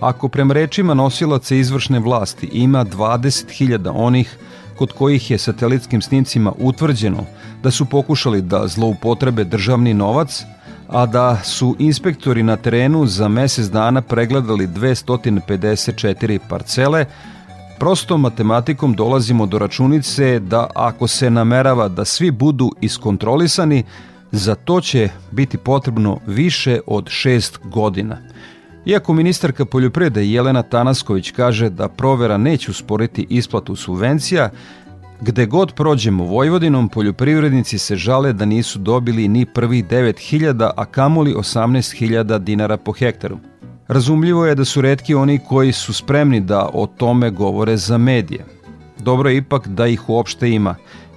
Ako 0.00 0.28
prema 0.28 0.54
rečima 0.54 0.94
nosilaca 0.94 1.54
izvršne 1.54 1.98
vlasti 1.98 2.46
ima 2.52 2.84
20.000 2.84 3.92
onih 3.94 4.38
kod 4.78 4.92
kojih 4.92 5.30
je 5.30 5.38
satelitskim 5.38 6.02
snimcima 6.02 6.52
utvrđeno 6.58 7.24
da 7.62 7.70
su 7.70 7.84
pokušali 7.84 8.42
da 8.42 8.68
zloupotrebe 8.68 9.44
državni 9.44 9.94
novac, 9.94 10.44
a 10.88 11.06
da 11.06 11.40
su 11.44 11.76
inspektori 11.78 12.42
na 12.42 12.56
terenu 12.56 13.06
za 13.06 13.28
mesec 13.28 13.66
dana 13.66 14.02
pregledali 14.02 14.66
254 14.66 16.38
parcele, 16.48 17.06
prostom 17.78 18.20
matematikom 18.20 18.94
dolazimo 18.94 19.46
do 19.46 19.58
računice 19.58 20.38
da 20.40 20.66
ako 20.74 21.06
se 21.06 21.30
namerava 21.30 21.88
da 21.88 22.04
svi 22.04 22.30
budu 22.30 22.70
iskontrolisani, 22.80 23.84
Za 24.36 24.54
to 24.54 24.80
će 24.80 25.08
biti 25.30 25.58
potrebno 25.58 26.18
više 26.26 26.80
od 26.86 27.08
šest 27.08 27.58
godina. 27.64 28.18
Iako 28.86 29.12
ministarka 29.12 29.64
poljoprivrede 29.64 30.26
Jelena 30.26 30.62
Tanasković 30.62 31.30
kaže 31.30 31.70
da 31.70 31.88
provera 31.88 32.36
neće 32.36 32.70
usporiti 32.70 33.26
isplatu 33.30 33.76
subvencija, 33.76 34.50
Gde 35.20 35.46
god 35.46 35.72
prođemo 35.74 36.24
Vojvodinom, 36.24 36.88
poljoprivrednici 36.88 37.78
se 37.78 37.96
žale 37.96 38.32
da 38.32 38.44
nisu 38.44 38.78
dobili 38.78 39.28
ni 39.28 39.46
prvih 39.46 39.84
9000, 39.84 40.70
a 40.76 40.84
kamoli 40.84 41.34
18000 41.34 42.38
dinara 42.38 42.76
po 42.76 42.92
hektaru. 42.92 43.38
Razumljivo 43.88 44.46
je 44.46 44.54
da 44.54 44.64
su 44.64 44.80
redki 44.80 45.14
oni 45.14 45.38
koji 45.48 45.72
su 45.72 45.92
spremni 45.92 46.40
da 46.40 46.68
o 46.72 46.86
tome 46.86 47.30
govore 47.30 47.76
za 47.76 47.98
medije. 47.98 48.44
Dobro 48.98 49.30
je 49.30 49.36
ipak 49.36 49.68
da 49.68 49.86
ih 49.86 50.08
uopšte 50.08 50.50
ima, 50.50 50.74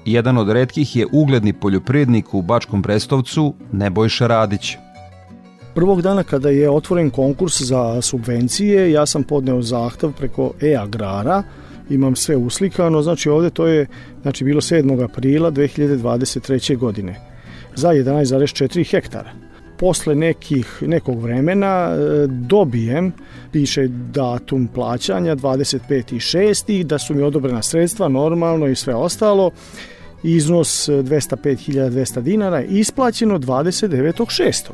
Jedan 0.09 0.37
od 0.37 0.49
redkih 0.49 0.95
je 0.95 1.05
ugledni 1.11 1.53
poljoprivrednik 1.53 2.33
u 2.33 2.41
Bačkom 2.41 2.81
Brestovcu 2.81 3.53
Nebojša 3.71 4.27
Radić. 4.27 4.77
Prvog 5.75 6.01
dana 6.01 6.23
kada 6.23 6.49
je 6.49 6.69
otvoren 6.69 7.09
konkurs 7.09 7.61
za 7.61 8.01
subvencije, 8.01 8.91
ja 8.91 9.05
sam 9.05 9.23
podneo 9.23 9.61
zahtev 9.61 10.11
preko 10.11 10.51
e-agrara, 10.61 11.43
imam 11.89 12.15
sve 12.15 12.35
uslikano, 12.35 13.01
znači 13.01 13.29
ovde 13.29 13.49
to 13.49 13.67
je 13.67 13.87
znači 14.21 14.43
bilo 14.43 14.61
7. 14.61 15.03
aprila 15.03 15.51
2023. 15.51 16.77
godine 16.77 17.15
za 17.75 17.89
11,4 17.89 18.91
hektara. 18.91 19.31
Posle 19.77 20.15
nekih, 20.15 20.83
nekog 20.87 21.21
vremena 21.21 21.89
e, 21.91 22.27
dobijem, 22.27 23.13
piše 23.51 23.87
datum 23.87 24.67
plaćanja 24.67 25.35
25.6. 25.35 26.83
da 26.83 26.99
su 26.99 27.13
mi 27.13 27.21
odobrena 27.21 27.61
sredstva 27.61 28.07
normalno 28.07 28.67
i 28.67 28.75
sve 28.75 28.95
ostalo 28.95 29.51
iznos 30.23 30.89
205.200 30.89 32.17
e, 32.17 32.21
dinara 32.21 32.61
isplaćeno 32.61 33.39
29.6. 33.39 34.69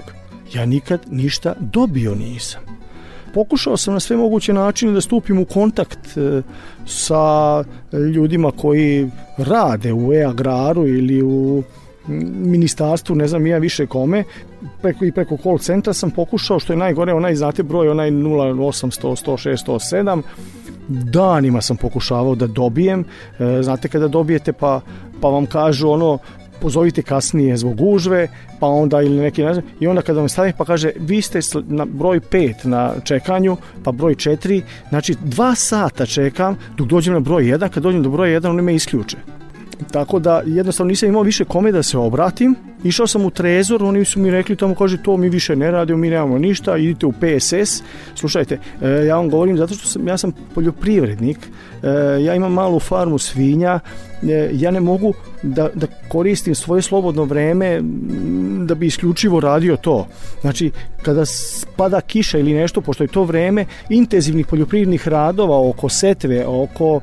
Ja 0.53 0.65
nikad 0.65 1.01
ništa 1.12 1.55
dobio 1.60 2.15
nisam. 2.15 2.62
Pokušao 3.34 3.77
sam 3.77 3.93
na 3.93 3.99
sve 3.99 4.17
moguće 4.17 4.53
načine 4.53 4.91
da 4.91 5.01
stupim 5.01 5.39
u 5.39 5.45
kontakt 5.45 6.17
e, 6.17 6.41
sa 6.86 7.63
ljudima 8.13 8.51
koji 8.51 9.10
rade 9.38 9.93
u 9.93 10.13
e-agraru 10.13 10.88
ili 10.88 11.21
u 11.21 11.63
ministarstvu, 12.08 13.15
ne 13.15 13.27
znam 13.27 13.47
ja 13.47 13.58
više 13.58 13.86
kome, 13.86 14.23
preko, 14.81 15.05
i 15.05 15.12
preko 15.12 15.38
call 15.38 15.58
centra 15.58 15.93
sam 15.93 16.12
pokušao, 16.12 16.60
što 16.60 16.73
je 16.73 16.77
najgore, 16.77 17.13
onaj, 17.13 17.36
znate, 17.36 17.63
broj, 17.63 17.89
onaj 17.89 18.12
0800, 18.12 19.25
106, 19.25 19.67
107, 19.67 20.21
danima 20.88 21.62
sam 21.62 21.77
pokušavao 21.77 22.36
da 22.36 22.47
dobijem, 22.47 23.05
e, 23.39 23.63
znate 23.63 23.88
kada 23.88 24.08
dobijete 24.08 24.53
pa, 24.53 24.81
pa 25.21 25.28
vam 25.28 25.45
kažu 25.45 25.89
ono, 25.89 26.17
pozovite 26.62 27.01
kasnije 27.01 27.58
zbog 27.58 27.75
gužve, 27.75 28.28
pa 28.60 28.67
onda 28.67 29.01
ili 29.01 29.17
neki 29.17 29.43
ne 29.43 29.54
znam, 29.54 29.65
i 29.80 29.88
onda 29.88 30.01
kada 30.01 30.19
vam 30.19 30.30
stavi 30.30 30.54
pa 30.58 30.65
kaže 30.65 30.91
vi 30.99 31.21
ste 31.21 31.39
na 31.67 31.86
broj 31.86 32.19
5 32.19 32.65
na 32.65 32.93
čekanju, 33.04 33.58
pa 33.84 33.91
broj 33.91 34.15
4, 34.15 34.62
znači 34.89 35.15
dva 35.23 35.56
sata 35.56 36.06
čekam 36.06 36.58
dok 36.78 36.88
dođem 36.88 37.13
na 37.13 37.19
broj 37.19 37.43
1, 37.43 37.69
kad 37.69 37.84
dođem 37.84 38.04
do 38.04 38.10
broja 38.10 38.39
1 38.39 38.49
oni 38.49 38.62
me 38.62 38.75
isključe. 38.75 39.17
Tako 39.91 40.19
da 40.19 40.41
jednostavno 40.45 40.89
nisam 40.89 41.10
imao 41.10 41.21
više 41.21 41.45
kome 41.45 41.71
da 41.71 41.84
se 41.84 41.97
obratim 41.97 42.56
Išao 42.86 43.08
sam 43.08 43.26
u 43.26 43.30
Trezor, 43.30 43.84
oni 43.84 44.06
su 44.06 44.19
mi 44.19 44.32
rekli 44.32 44.56
tamo, 44.56 44.76
kaže, 44.76 44.98
to 45.04 45.17
mi 45.17 45.30
više 45.30 45.56
ne 45.56 45.71
radimo, 45.71 45.98
mi 45.98 46.10
nemamo 46.10 46.38
ništa, 46.38 46.78
idite 46.78 47.06
u 47.06 47.12
PSS. 47.12 47.84
Slušajte, 48.15 48.60
e, 48.82 48.89
ja 48.89 49.15
vam 49.15 49.30
govorim 49.30 49.58
zato 49.58 49.74
što 49.74 49.88
sam, 49.88 50.08
ja 50.08 50.17
sam 50.17 50.32
poljoprivrednik, 50.56 51.38
e, 51.84 51.88
ja 52.24 52.36
imam 52.36 52.54
malu 52.54 52.80
farmu 52.80 53.17
svinja, 53.17 53.80
e, 54.24 54.50
ja 54.54 54.71
ne 54.71 54.80
mogu 54.80 55.13
da, 55.43 55.69
da 55.74 55.88
koristim 56.10 56.56
svoje 56.56 56.82
slobodno 56.82 57.24
vreme 57.24 57.82
da 58.65 58.76
bi 58.76 58.86
isključivo 58.86 59.39
radio 59.39 59.78
to. 59.78 60.08
Znači, 60.41 60.71
kada 61.02 61.26
spada 61.26 62.02
kiša 62.02 62.38
ili 62.38 62.54
nešto, 62.54 62.82
pošto 62.82 63.04
je 63.04 63.08
to 63.08 63.24
vreme 63.24 63.65
intenzivnih 63.89 64.48
poljoprivrednih 64.48 65.08
radova 65.08 65.69
oko 65.69 65.89
setve, 65.89 66.45
oko 66.48 67.02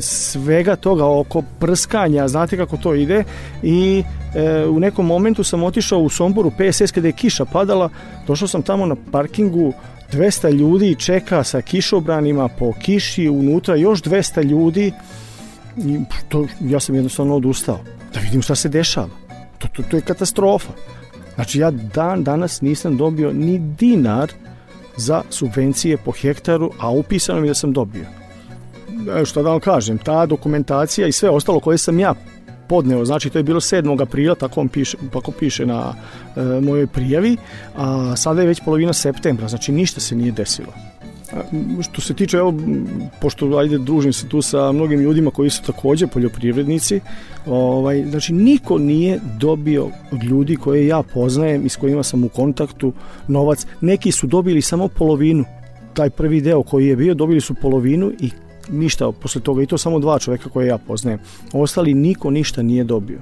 svega 0.00 0.76
toga, 0.76 1.06
oko 1.06 1.42
prskanja, 1.60 2.28
znate 2.28 2.56
kako 2.56 2.76
to 2.76 2.94
ide 2.94 3.24
i 3.62 4.04
e, 4.34 4.66
u 4.66 4.80
nekom 4.80 5.06
momentu 5.06 5.44
sam 5.44 5.62
otišao 5.62 5.98
u 5.98 6.08
Somboru 6.08 6.50
PSS 6.50 6.92
kada 6.92 7.08
je 7.08 7.12
kiša 7.12 7.44
padala, 7.44 7.88
došao 8.26 8.48
sam 8.48 8.62
tamo 8.62 8.86
na 8.86 8.96
parkingu 9.12 9.72
200 10.12 10.52
ljudi 10.52 10.96
čeka 10.98 11.44
sa 11.44 11.62
kišobranima 11.62 12.48
po 12.48 12.72
kiši, 12.72 13.28
unutra 13.28 13.76
još 13.76 14.02
200 14.02 14.44
ljudi 14.44 14.92
i 15.76 15.98
to, 16.28 16.46
ja 16.60 16.80
sam 16.80 16.94
jednostavno 16.94 17.36
odustao 17.36 17.78
da 18.14 18.20
vidim 18.20 18.42
šta 18.42 18.54
se 18.54 18.68
dešava. 18.68 19.08
To, 19.58 19.68
to, 19.72 19.82
to 19.90 19.96
je 19.96 20.02
katastrofa. 20.02 20.72
Znači 21.34 21.58
ja 21.58 21.70
dan 21.70 22.24
danas 22.24 22.60
nisam 22.60 22.96
dobio 22.96 23.32
ni 23.32 23.58
dinar 23.58 24.32
za 24.96 25.22
subvencije 25.30 25.96
po 25.96 26.10
hektaru, 26.10 26.70
a 26.78 26.90
upisano 26.90 27.40
mi 27.40 27.48
da 27.48 27.54
sam 27.54 27.72
dobio. 27.72 28.04
E, 29.20 29.24
šta 29.24 29.42
da 29.42 29.50
vam 29.50 29.60
kažem, 29.60 29.98
ta 29.98 30.26
dokumentacija 30.26 31.06
i 31.06 31.12
sve 31.12 31.30
ostalo 31.30 31.60
koje 31.60 31.78
sam 31.78 31.98
ja 31.98 32.14
podneo, 32.68 33.04
znači 33.04 33.30
to 33.30 33.38
je 33.38 33.42
bilo 33.42 33.60
7. 33.60 34.02
aprila, 34.02 34.34
tako, 34.34 34.60
on 34.60 34.68
piše, 34.68 34.96
tako 35.12 35.32
piše 35.32 35.66
na 35.66 35.94
e, 36.36 36.60
mojoj 36.60 36.86
prijavi, 36.86 37.36
a 37.76 38.16
sada 38.16 38.40
je 38.40 38.46
već 38.46 38.60
polovina 38.64 38.92
septembra, 38.92 39.48
znači 39.48 39.72
ništa 39.72 40.00
se 40.00 40.16
nije 40.16 40.32
desilo. 40.32 40.72
Što 41.82 42.00
se 42.00 42.14
tiče, 42.14 42.36
evo, 42.36 42.54
pošto 43.20 43.56
ajde 43.56 43.78
družim 43.78 44.12
se 44.12 44.28
tu 44.28 44.42
sa 44.42 44.72
mnogim 44.72 45.00
ljudima 45.00 45.30
koji 45.30 45.50
su 45.50 45.62
takođe 45.62 46.06
poljoprivrednici, 46.06 47.00
ovaj, 47.46 48.04
znači 48.10 48.32
niko 48.32 48.78
nije 48.78 49.20
dobio 49.40 49.88
od 50.12 50.24
ljudi 50.24 50.56
koje 50.56 50.86
ja 50.86 51.02
poznajem 51.02 51.66
i 51.66 51.68
s 51.68 51.76
kojima 51.76 52.02
sam 52.02 52.24
u 52.24 52.28
kontaktu 52.28 52.92
novac. 53.28 53.66
Neki 53.80 54.12
su 54.12 54.26
dobili 54.26 54.62
samo 54.62 54.88
polovinu, 54.88 55.44
taj 55.94 56.10
prvi 56.10 56.40
deo 56.40 56.62
koji 56.62 56.86
je 56.86 56.96
bio, 56.96 57.14
dobili 57.14 57.40
su 57.40 57.54
polovinu 57.54 58.12
i 58.20 58.30
ništa 58.70 59.12
posle 59.12 59.40
toga 59.40 59.62
i 59.62 59.66
to 59.66 59.78
samo 59.78 59.98
dva 59.98 60.18
čoveka 60.18 60.48
koje 60.48 60.66
ja 60.66 60.78
poznajem. 60.78 61.20
Ostali 61.52 61.94
niko 61.94 62.30
ništa 62.30 62.62
nije 62.62 62.84
dobio. 62.84 63.20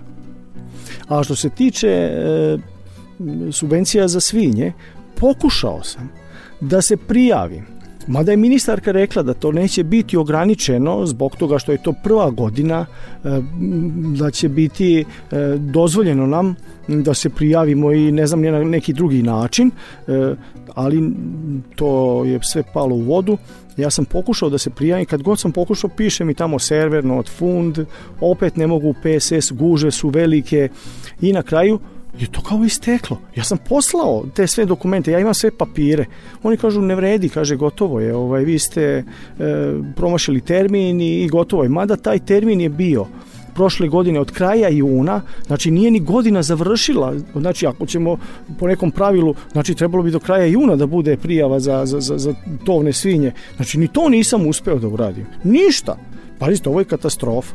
A 1.08 1.22
što 1.24 1.36
se 1.36 1.48
tiče 1.48 1.88
e, 1.88 2.58
subvencija 3.52 4.08
za 4.08 4.20
svinje, 4.20 4.72
pokušao 5.16 5.82
sam 5.82 6.10
da 6.60 6.82
se 6.82 6.96
prijavim 6.96 7.71
Mada 8.06 8.30
je 8.30 8.36
ministarka 8.36 8.92
rekla 8.92 9.22
da 9.22 9.34
to 9.34 9.52
neće 9.52 9.84
biti 9.84 10.16
ograničeno 10.16 11.06
zbog 11.06 11.36
toga 11.36 11.58
što 11.58 11.72
je 11.72 11.82
to 11.82 11.92
prva 12.04 12.30
godina, 12.30 12.86
e, 13.24 13.28
da 14.18 14.30
će 14.30 14.48
biti 14.48 15.00
e, 15.00 15.04
dozvoljeno 15.58 16.26
nam 16.26 16.56
da 16.88 17.14
se 17.14 17.28
prijavimo 17.28 17.92
i 17.92 18.12
ne 18.12 18.26
znam 18.26 18.42
na 18.42 18.64
neki 18.64 18.92
drugi 18.92 19.22
način, 19.22 19.70
e, 20.06 20.34
ali 20.74 21.12
to 21.74 22.24
je 22.24 22.38
sve 22.42 22.62
palo 22.74 22.94
u 22.94 23.00
vodu. 23.00 23.38
Ja 23.76 23.90
sam 23.90 24.04
pokušao 24.04 24.50
da 24.50 24.58
se 24.58 24.70
prijavim, 24.70 25.06
kad 25.06 25.22
god 25.22 25.40
sam 25.40 25.52
pokušao 25.52 25.90
piše 25.96 26.24
mi 26.24 26.34
tamo 26.34 26.58
server, 26.58 27.04
not 27.04 27.28
fund, 27.28 27.78
opet 28.20 28.56
ne 28.56 28.66
mogu 28.66 28.94
PSS, 28.94 29.52
guže 29.52 29.90
su 29.90 30.08
velike 30.08 30.68
i 31.20 31.32
na 31.32 31.42
kraju 31.42 31.78
je 32.18 32.26
to 32.26 32.40
kao 32.40 32.64
isteklo. 32.64 33.18
Ja 33.36 33.44
sam 33.44 33.58
poslao 33.68 34.24
te 34.34 34.46
sve 34.46 34.64
dokumente, 34.64 35.12
ja 35.12 35.18
imam 35.18 35.34
sve 35.34 35.50
papire. 35.50 36.04
Oni 36.42 36.56
kažu 36.56 36.80
ne 36.80 36.94
vredi, 36.94 37.28
kaže 37.28 37.56
gotovo 37.56 38.00
je, 38.00 38.14
ovaj, 38.14 38.44
vi 38.44 38.58
ste 38.58 38.82
e, 38.82 39.04
promašili 39.96 40.40
termin 40.40 41.00
i, 41.00 41.22
i 41.22 41.28
gotovo 41.28 41.62
je. 41.62 41.68
Mada 41.68 41.96
taj 41.96 42.18
termin 42.18 42.60
je 42.60 42.68
bio 42.68 43.06
prošle 43.54 43.88
godine 43.88 44.20
od 44.20 44.30
kraja 44.30 44.68
juna, 44.68 45.20
znači 45.46 45.70
nije 45.70 45.90
ni 45.90 46.00
godina 46.00 46.42
završila, 46.42 47.14
znači 47.34 47.66
ako 47.66 47.86
ćemo 47.86 48.16
po 48.58 48.66
nekom 48.66 48.90
pravilu, 48.90 49.34
znači 49.52 49.74
trebalo 49.74 50.02
bi 50.02 50.10
do 50.10 50.20
kraja 50.20 50.46
juna 50.46 50.76
da 50.76 50.86
bude 50.86 51.16
prijava 51.16 51.60
za, 51.60 51.86
za, 51.86 52.00
za, 52.00 52.18
za 52.18 52.34
tovne 52.66 52.92
svinje, 52.92 53.32
znači 53.56 53.78
ni 53.78 53.88
to 53.88 54.08
nisam 54.08 54.46
uspeo 54.46 54.78
da 54.78 54.88
uradim, 54.88 55.26
ništa, 55.44 55.96
pazite, 56.38 56.68
ovo 56.68 56.80
je 56.80 56.84
katastrofa. 56.84 57.54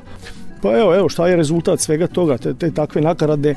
Pa 0.62 0.78
evo, 0.80 0.96
evo 0.96 1.10
šta 1.10 1.28
je 1.28 1.36
rezultat 1.36 1.80
svega 1.80 2.08
toga, 2.08 2.38
te, 2.38 2.54
te 2.54 2.72
takve 2.72 3.02
nakaradne 3.02 3.50
e, 3.50 3.56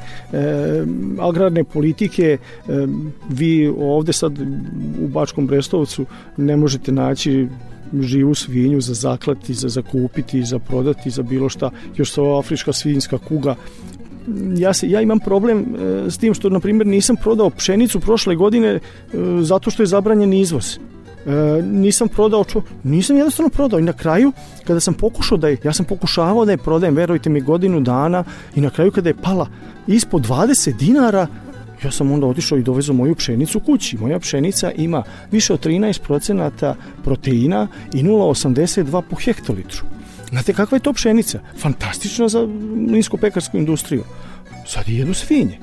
agrarne 1.20 1.64
politike, 1.64 2.38
e, 2.68 2.86
vi 3.28 3.72
ovde 3.78 4.12
sad 4.12 4.38
u 5.02 5.08
Bačkom 5.08 5.46
Brestovcu 5.46 6.06
ne 6.36 6.56
možete 6.56 6.92
naći 6.92 7.48
živu 8.00 8.34
svinju 8.34 8.80
za 8.80 8.94
zaklati, 8.94 9.54
za 9.54 9.68
zakupiti, 9.68 10.42
za 10.44 10.58
prodati, 10.58 11.10
za 11.10 11.22
bilo 11.22 11.48
šta, 11.48 11.70
još 11.96 12.18
ova 12.18 12.38
afrička 12.38 12.72
svinjska 12.72 13.18
kuga. 13.18 13.54
Ja, 14.56 14.72
se, 14.72 14.90
ja 14.90 15.00
imam 15.00 15.18
problem 15.18 15.58
e, 15.58 16.10
s 16.10 16.18
tim 16.18 16.34
što, 16.34 16.48
na 16.48 16.60
primjer, 16.60 16.86
nisam 16.86 17.16
prodao 17.16 17.50
pšenicu 17.50 18.00
prošle 18.00 18.36
godine 18.36 18.68
e, 18.68 18.80
zato 19.40 19.70
što 19.70 19.82
je 19.82 19.86
zabranjen 19.86 20.32
izvoz 20.32 20.78
e, 21.26 21.62
nisam 21.62 22.08
prodao 22.08 22.44
čo, 22.44 22.62
nisam 22.84 23.16
jednostavno 23.16 23.50
prodao 23.50 23.80
i 23.80 23.82
na 23.82 23.92
kraju 23.92 24.32
kada 24.66 24.80
sam 24.80 24.94
pokušao 24.94 25.38
da 25.38 25.48
je, 25.48 25.56
ja 25.64 25.72
sam 25.72 25.86
pokušavao 25.86 26.44
da 26.44 26.52
je 26.52 26.58
prodajem, 26.58 26.96
verujte 26.96 27.30
mi 27.30 27.40
godinu 27.40 27.80
dana 27.80 28.24
i 28.54 28.60
na 28.60 28.70
kraju 28.70 28.90
kada 28.90 29.08
je 29.08 29.22
pala 29.22 29.46
ispod 29.86 30.28
20 30.28 30.76
dinara 30.76 31.26
ja 31.84 31.90
sam 31.90 32.12
onda 32.12 32.26
otišao 32.26 32.58
i 32.58 32.62
dovezao 32.62 32.94
moju 32.94 33.14
pšenicu 33.14 33.60
kući. 33.60 33.96
Moja 33.98 34.18
pšenica 34.18 34.72
ima 34.72 35.02
više 35.30 35.52
od 35.52 35.66
13% 35.66 36.74
proteina 37.04 37.68
i 37.94 38.02
0,82 38.02 39.02
po 39.10 39.16
hektolitru. 39.16 39.84
Znate 40.30 40.52
kakva 40.52 40.76
je 40.76 40.82
to 40.82 40.92
pšenica? 40.92 41.40
Fantastična 41.58 42.28
za 42.28 42.48
niskopekarsku 42.74 43.56
industriju. 43.56 44.04
Sad 44.66 44.88
jedu 44.88 45.14
svinje. 45.14 45.58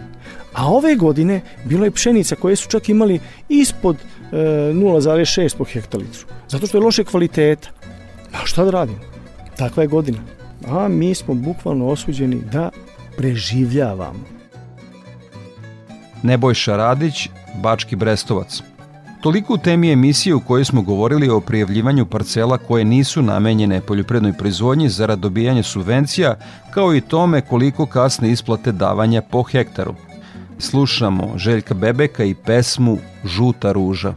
A 0.54 0.68
ove 0.68 0.96
godine 0.96 1.42
bilo 1.66 1.86
je 1.86 1.92
pšenica 1.92 2.36
koje 2.36 2.56
su 2.56 2.70
čak 2.70 2.90
imali 2.90 3.20
ispod 3.50 3.98
0,6 4.32 5.58
po 5.58 5.64
hektalitru. 5.64 6.28
Zato 6.48 6.68
što 6.68 6.78
je 6.78 6.84
loše 6.84 7.04
kvaliteta. 7.04 7.70
A 8.34 8.46
šta 8.46 8.64
da 8.64 8.72
radim? 8.72 9.00
Takva 9.58 9.84
je 9.84 9.88
godina. 9.88 10.18
A 10.68 10.88
mi 10.88 11.16
smo 11.16 11.34
bukvalno 11.34 11.88
osuđeni 11.88 12.42
da 12.52 12.70
preživljavamo. 13.18 14.20
Nebojša 16.24 16.78
Radić, 16.78 17.30
Bački 17.62 17.96
Brestovac. 17.96 18.62
Toliko 19.22 19.54
u 19.54 19.58
temi 19.58 19.92
emisije 19.92 20.36
u 20.36 20.40
kojoj 20.40 20.66
smo 20.66 20.82
govorili 20.82 21.30
o 21.30 21.40
prijavljivanju 21.40 22.06
parcela 22.06 22.58
koje 22.58 22.86
nisu 22.86 23.22
namenjene 23.22 23.82
poljoprednoj 23.82 24.34
proizvodnji 24.34 24.90
zarad 24.90 25.20
dobijanja 25.20 25.64
subvencija, 25.64 26.36
kao 26.74 26.96
i 26.96 27.02
tome 27.02 27.42
koliko 27.42 27.86
kasne 27.86 28.32
isplate 28.32 28.72
davanja 28.72 29.22
po 29.22 29.44
hektaru– 29.44 29.96
Slušamo 30.60 31.34
Željka 31.38 31.74
Bebeka 31.74 32.24
i 32.24 32.36
pesmu 32.36 32.98
Žuta 33.26 33.72
ruža. 33.72 34.14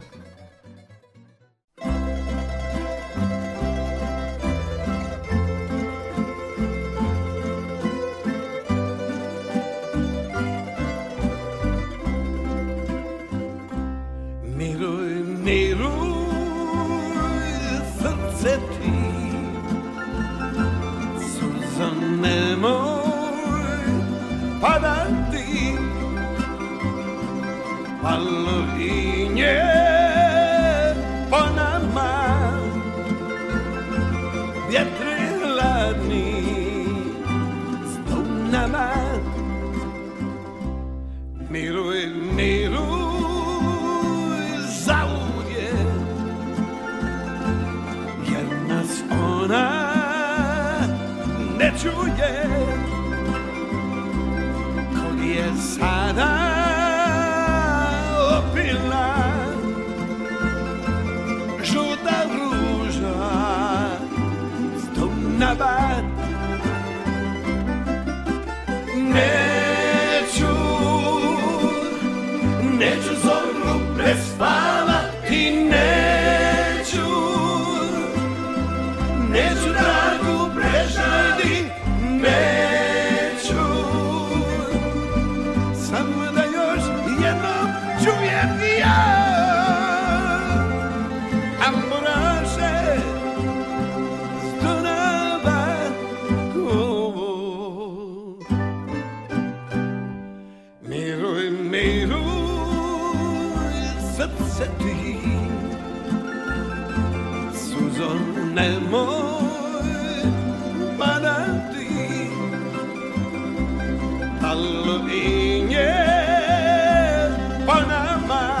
Nama 118.31 118.60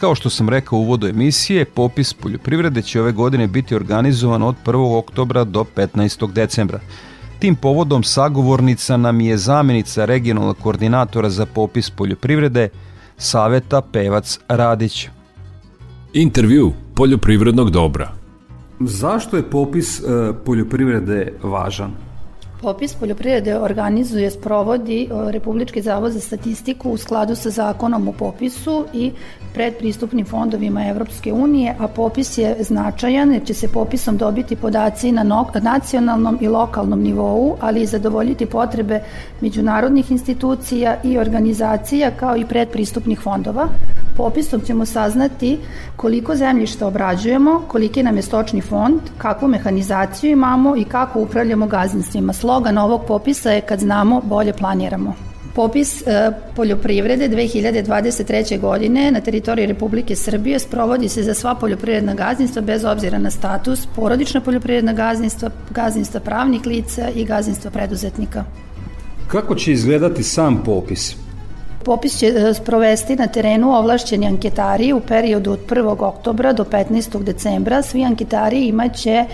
Kao 0.00 0.14
što 0.14 0.30
sam 0.30 0.48
rekao 0.48 0.78
u 0.78 0.82
uvodu 0.82 1.06
emisije, 1.06 1.64
popis 1.64 2.14
poljoprivrede 2.14 2.82
će 2.82 3.00
ove 3.00 3.12
godine 3.12 3.46
biti 3.46 3.74
organizovan 3.74 4.42
od 4.42 4.54
1. 4.64 4.98
oktobra 4.98 5.44
do 5.44 5.64
15. 5.76 6.32
decembra. 6.32 6.80
Tim 7.38 7.56
povodom 7.56 8.02
sagovornica 8.02 8.96
nam 8.96 9.20
je 9.20 9.36
zamjenica 9.36 10.04
regionalnog 10.04 10.56
koordinatora 10.58 11.30
za 11.30 11.46
popis 11.46 11.90
poljoprivrede, 11.90 12.68
Saveta 13.16 13.80
Pevac 13.80 14.38
Radić. 14.48 15.08
Intervju 16.12 16.72
poljoprivrednog 16.94 17.70
dobra. 17.70 18.12
Zašto 18.80 19.36
je 19.36 19.50
popis 19.50 20.00
e, 20.00 20.04
poljoprivrede 20.44 21.32
važan? 21.42 22.07
Popis 22.62 22.94
poljoprivrede 22.94 23.58
organizuje, 23.58 24.30
sprovodi 24.30 25.08
o, 25.12 25.30
Republički 25.30 25.82
zavod 25.82 26.12
za 26.12 26.20
statistiku 26.20 26.90
u 26.90 26.96
skladu 26.96 27.34
sa 27.34 27.50
zakonom 27.50 28.08
o 28.08 28.12
popisu 28.12 28.84
i 28.92 29.12
predpristupnim 29.54 30.26
fondovima 30.26 30.88
Evropske 30.88 31.32
unije, 31.32 31.74
a 31.78 31.88
popis 31.88 32.38
je 32.38 32.56
značajan 32.60 33.32
jer 33.32 33.44
će 33.44 33.54
se 33.54 33.68
popisom 33.68 34.16
dobiti 34.16 34.56
podaci 34.56 35.12
na 35.12 35.22
no- 35.22 35.46
nacionalnom 35.62 36.38
i 36.40 36.48
lokalnom 36.48 37.02
nivou, 37.02 37.56
ali 37.60 37.82
i 37.82 37.86
zadovoljiti 37.86 38.46
potrebe 38.46 39.00
međunarodnih 39.40 40.10
institucija 40.10 40.96
i 41.04 41.18
organizacija 41.18 42.10
kao 42.10 42.36
i 42.36 42.44
predpristupnih 42.44 43.20
fondova. 43.20 43.68
Popisom 44.16 44.60
ćemo 44.60 44.86
saznati 44.86 45.58
koliko 45.96 46.36
zemljišta 46.36 46.86
obrađujemo, 46.86 47.62
koliki 47.68 48.02
nam 48.02 48.16
je 48.16 48.22
stočni 48.22 48.60
fond, 48.60 49.00
kakvu 49.18 49.48
mehanizaciju 49.48 50.30
imamo 50.30 50.76
i 50.76 50.84
kako 50.84 51.20
upravljamo 51.20 51.66
gazdinstvima. 51.66 52.32
Slogan 52.48 52.78
ovog 52.78 53.04
popisa 53.06 53.50
je 53.50 53.60
kad 53.60 53.80
znamo, 53.80 54.20
bolje 54.24 54.52
planiramo. 54.52 55.14
Popis 55.54 56.02
e, 56.02 56.30
poljoprivrede 56.56 57.28
2023. 57.28 58.60
godine 58.60 59.10
na 59.10 59.20
teritoriji 59.20 59.66
Republike 59.66 60.16
Srbije 60.16 60.58
sprovodi 60.58 61.08
se 61.08 61.22
za 61.22 61.34
sva 61.34 61.54
poljoprivredna 61.54 62.14
gazdinstva 62.14 62.62
bez 62.62 62.84
obzira 62.84 63.18
na 63.18 63.30
status, 63.30 63.86
porodična 63.96 64.40
poljoprivredna 64.40 64.92
gazdinstva, 64.92 65.50
gazdinstva 65.70 66.20
pravnih 66.20 66.66
lica 66.66 67.10
i 67.14 67.24
gazdinstva 67.24 67.70
preduzetnika. 67.70 68.44
Kako 69.26 69.54
će 69.54 69.72
izgledati 69.72 70.22
sam 70.22 70.62
popis? 70.64 71.16
Popis 71.84 72.18
će 72.18 72.26
e, 72.26 72.54
sprovesti 72.54 73.16
na 73.16 73.26
terenu 73.26 73.72
ovlašćeni 73.72 74.26
anketari 74.26 74.92
u 74.92 75.00
periodu 75.00 75.52
od 75.52 75.58
1. 75.68 76.04
oktobra 76.04 76.52
do 76.52 76.64
15. 76.64 77.22
decembra. 77.22 77.82
Svi 77.82 78.04
anketari 78.04 78.66
imaće, 78.66 79.24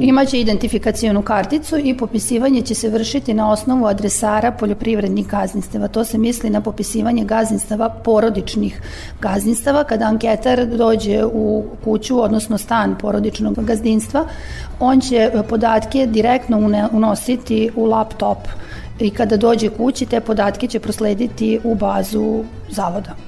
imaće 0.00 0.40
identifikacijonu 0.40 1.22
karticu 1.22 1.78
i 1.78 1.96
popisivanje 1.96 2.62
će 2.62 2.74
se 2.74 2.88
vršiti 2.88 3.34
na 3.34 3.52
osnovu 3.52 3.86
adresara 3.86 4.52
poljoprivrednih 4.52 5.26
gazdinstava. 5.26 5.88
To 5.88 6.04
se 6.04 6.18
misli 6.18 6.50
na 6.50 6.60
popisivanje 6.60 7.24
gazdinstava 7.24 7.88
porodičnih 7.88 8.80
gazdinstava. 9.20 9.84
Kada 9.84 10.04
anketar 10.04 10.66
dođe 10.66 11.24
u 11.24 11.64
kuću, 11.84 12.22
odnosno 12.22 12.58
stan 12.58 12.96
porodičnog 13.00 13.64
gazdinstva, 13.64 14.26
on 14.80 15.00
će 15.00 15.30
podatke 15.48 16.06
direktno 16.06 16.88
unositi 16.92 17.70
u 17.76 17.84
laptop 17.84 18.38
i 19.00 19.10
kada 19.10 19.36
dođe 19.36 19.68
kući 19.70 20.06
te 20.06 20.20
podatke 20.20 20.66
će 20.66 20.80
proslediti 20.80 21.60
u 21.64 21.74
bazu 21.74 22.44
zavoda. 22.70 23.27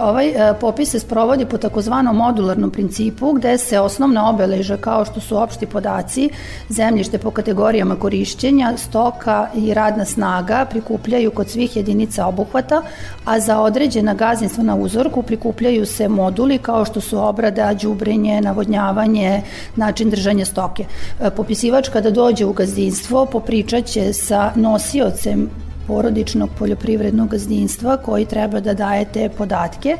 Ovaj 0.00 0.28
e, 0.28 0.54
popis 0.60 0.90
se 0.90 0.98
sprovodi 1.00 1.44
po 1.46 1.58
takozvanom 1.58 2.16
modularnom 2.16 2.70
principu 2.70 3.32
gde 3.32 3.58
se 3.58 3.80
osnovna 3.80 4.30
obeleža 4.30 4.76
kao 4.76 5.04
što 5.04 5.20
su 5.20 5.36
opšti 5.36 5.66
podaci, 5.66 6.30
zemljište 6.68 7.18
po 7.18 7.30
kategorijama 7.30 7.96
korišćenja, 7.96 8.72
stoka 8.76 9.48
i 9.54 9.74
radna 9.74 10.04
snaga 10.04 10.64
prikupljaju 10.70 11.30
kod 11.30 11.48
svih 11.48 11.76
jedinica 11.76 12.26
obuhvata, 12.26 12.82
a 13.24 13.40
za 13.40 13.60
određena 13.60 14.14
gazdinstva 14.14 14.64
na 14.64 14.76
uzorku 14.76 15.22
prikupljaju 15.22 15.86
se 15.86 16.08
moduli 16.08 16.58
kao 16.58 16.84
što 16.84 17.00
su 17.00 17.18
obrada, 17.18 17.74
đubrenje, 17.74 18.40
navodnjavanje, 18.40 19.42
način 19.76 20.10
držanja 20.10 20.44
stoke. 20.44 20.84
E, 21.20 21.30
popisivač 21.30 21.88
kada 21.88 22.10
dođe 22.10 22.44
u 22.44 22.52
gazdinstvo 22.52 23.26
popričaće 23.26 24.12
sa 24.12 24.52
nosiocem 24.54 25.69
porodičnog 25.90 26.50
poljoprivrednog 26.58 27.28
gazdinstva 27.28 27.96
koji 27.96 28.24
treba 28.30 28.60
da 28.60 28.74
daje 28.74 29.04
te 29.12 29.28
podatke 29.28 29.96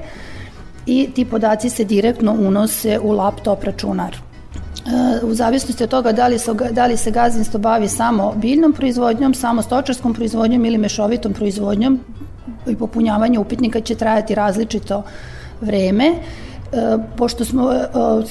i 0.87 1.09
ti 1.15 1.25
podaci 1.25 1.71
se 1.71 1.85
direktno 1.85 2.33
unose 2.33 2.99
u 3.03 3.13
laptop 3.13 3.65
računar. 3.65 4.15
E, 4.15 5.25
u 5.27 5.35
zavisnosti 5.35 5.85
od 5.85 5.91
toga 5.91 6.13
da 6.13 6.27
li, 6.27 6.39
se, 6.39 6.55
da 6.71 6.87
li 6.87 6.97
se 6.97 7.11
gazdinstvo 7.11 7.61
bavi 7.61 7.89
samo 7.89 8.33
biljnom 8.37 8.73
proizvodnjom, 8.73 9.35
samo 9.35 9.63
stočarskom 9.63 10.15
proizvodnjom 10.15 10.65
ili 10.65 10.79
mešovitom 10.79 11.33
proizvodnjom 11.33 11.99
i 12.67 12.77
popunjavanje 12.77 13.39
upitnika 13.39 13.81
će 13.81 13.95
trajati 13.95 14.35
različito 14.35 15.03
vreme. 15.61 16.15
E, 16.73 16.99
pošto 17.17 17.45
smo 17.45 17.73
e, 17.73 17.87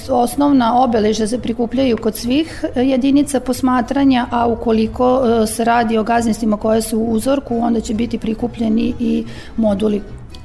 osnovna 0.09 0.83
obeležja 0.83 1.27
se 1.27 1.39
prikupljaju 1.39 1.97
kod 1.97 2.15
svih 2.15 2.65
jedinica 2.75 3.39
posmatranja, 3.39 4.27
a 4.31 4.47
ukoliko 4.47 5.21
e, 5.25 5.47
se 5.47 5.63
radi 5.63 5.97
o 5.97 6.03
gazdinstvima 6.03 6.57
koje 6.57 6.81
su 6.81 6.99
u 6.99 7.11
uzorku, 7.11 7.57
onda 7.61 7.81
će 7.81 7.93
biti 7.93 8.17
prikupljeni 8.17 8.93
i 8.99 9.25
moduli 9.57 10.01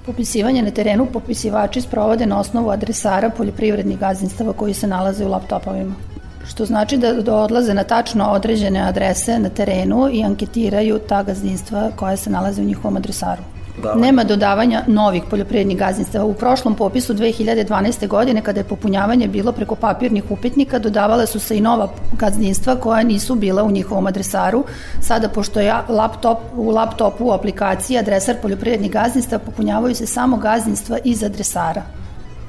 Popisivanje 0.06 0.62
na 0.62 0.70
terenu 0.70 1.06
popisivači 1.12 1.80
sprovode 1.80 2.26
na 2.26 2.40
osnovu 2.40 2.70
adresara 2.70 3.30
poljoprivrednih 3.30 3.98
gazdinstava 3.98 4.52
koji 4.52 4.74
se 4.74 4.86
nalaze 4.86 5.24
u 5.24 5.30
laptopovima. 5.30 5.94
Što 6.46 6.66
znači 6.66 6.96
da 6.96 7.34
odlaze 7.34 7.74
na 7.74 7.84
tačno 7.84 8.26
određene 8.30 8.80
adrese 8.80 9.38
na 9.38 9.48
terenu 9.48 10.08
i 10.12 10.24
anketiraju 10.24 10.98
ta 11.08 11.22
gazdinstva 11.22 11.90
koja 11.96 12.16
se 12.16 12.30
nalaze 12.30 12.62
u 12.62 12.64
njihovom 12.64 12.96
adresaru. 12.96 13.42
Davanja. 13.82 14.06
Nema 14.06 14.24
dodavanja 14.24 14.82
novih 14.86 15.22
poljoprivrednih 15.30 15.78
gazdinstava. 15.78 16.24
U 16.24 16.34
prošlom 16.34 16.74
popisu 16.74 17.14
2012. 17.14 18.06
godine, 18.08 18.42
kada 18.42 18.60
je 18.60 18.64
popunjavanje 18.64 19.28
bilo 19.28 19.52
preko 19.52 19.74
papirnih 19.74 20.30
upitnika, 20.30 20.78
dodavale 20.78 21.26
su 21.26 21.40
se 21.40 21.58
i 21.58 21.60
nova 21.60 21.88
gazdinstva 22.12 22.76
koja 22.76 23.02
nisu 23.02 23.34
bila 23.34 23.62
u 23.62 23.70
njihovom 23.70 24.06
adresaru. 24.06 24.64
Sada, 25.00 25.28
pošto 25.28 25.60
je 25.60 25.74
laptop, 25.88 26.38
u 26.56 26.70
laptopu 26.70 27.24
u 27.24 27.32
aplikaciji 27.32 27.98
adresar 27.98 28.36
poljoprivrednih 28.42 28.90
gazdinstva, 28.90 29.38
popunjavaju 29.38 29.94
se 29.94 30.06
samo 30.06 30.36
gazdinstva 30.36 30.98
iz 31.04 31.22
adresara. 31.22 31.82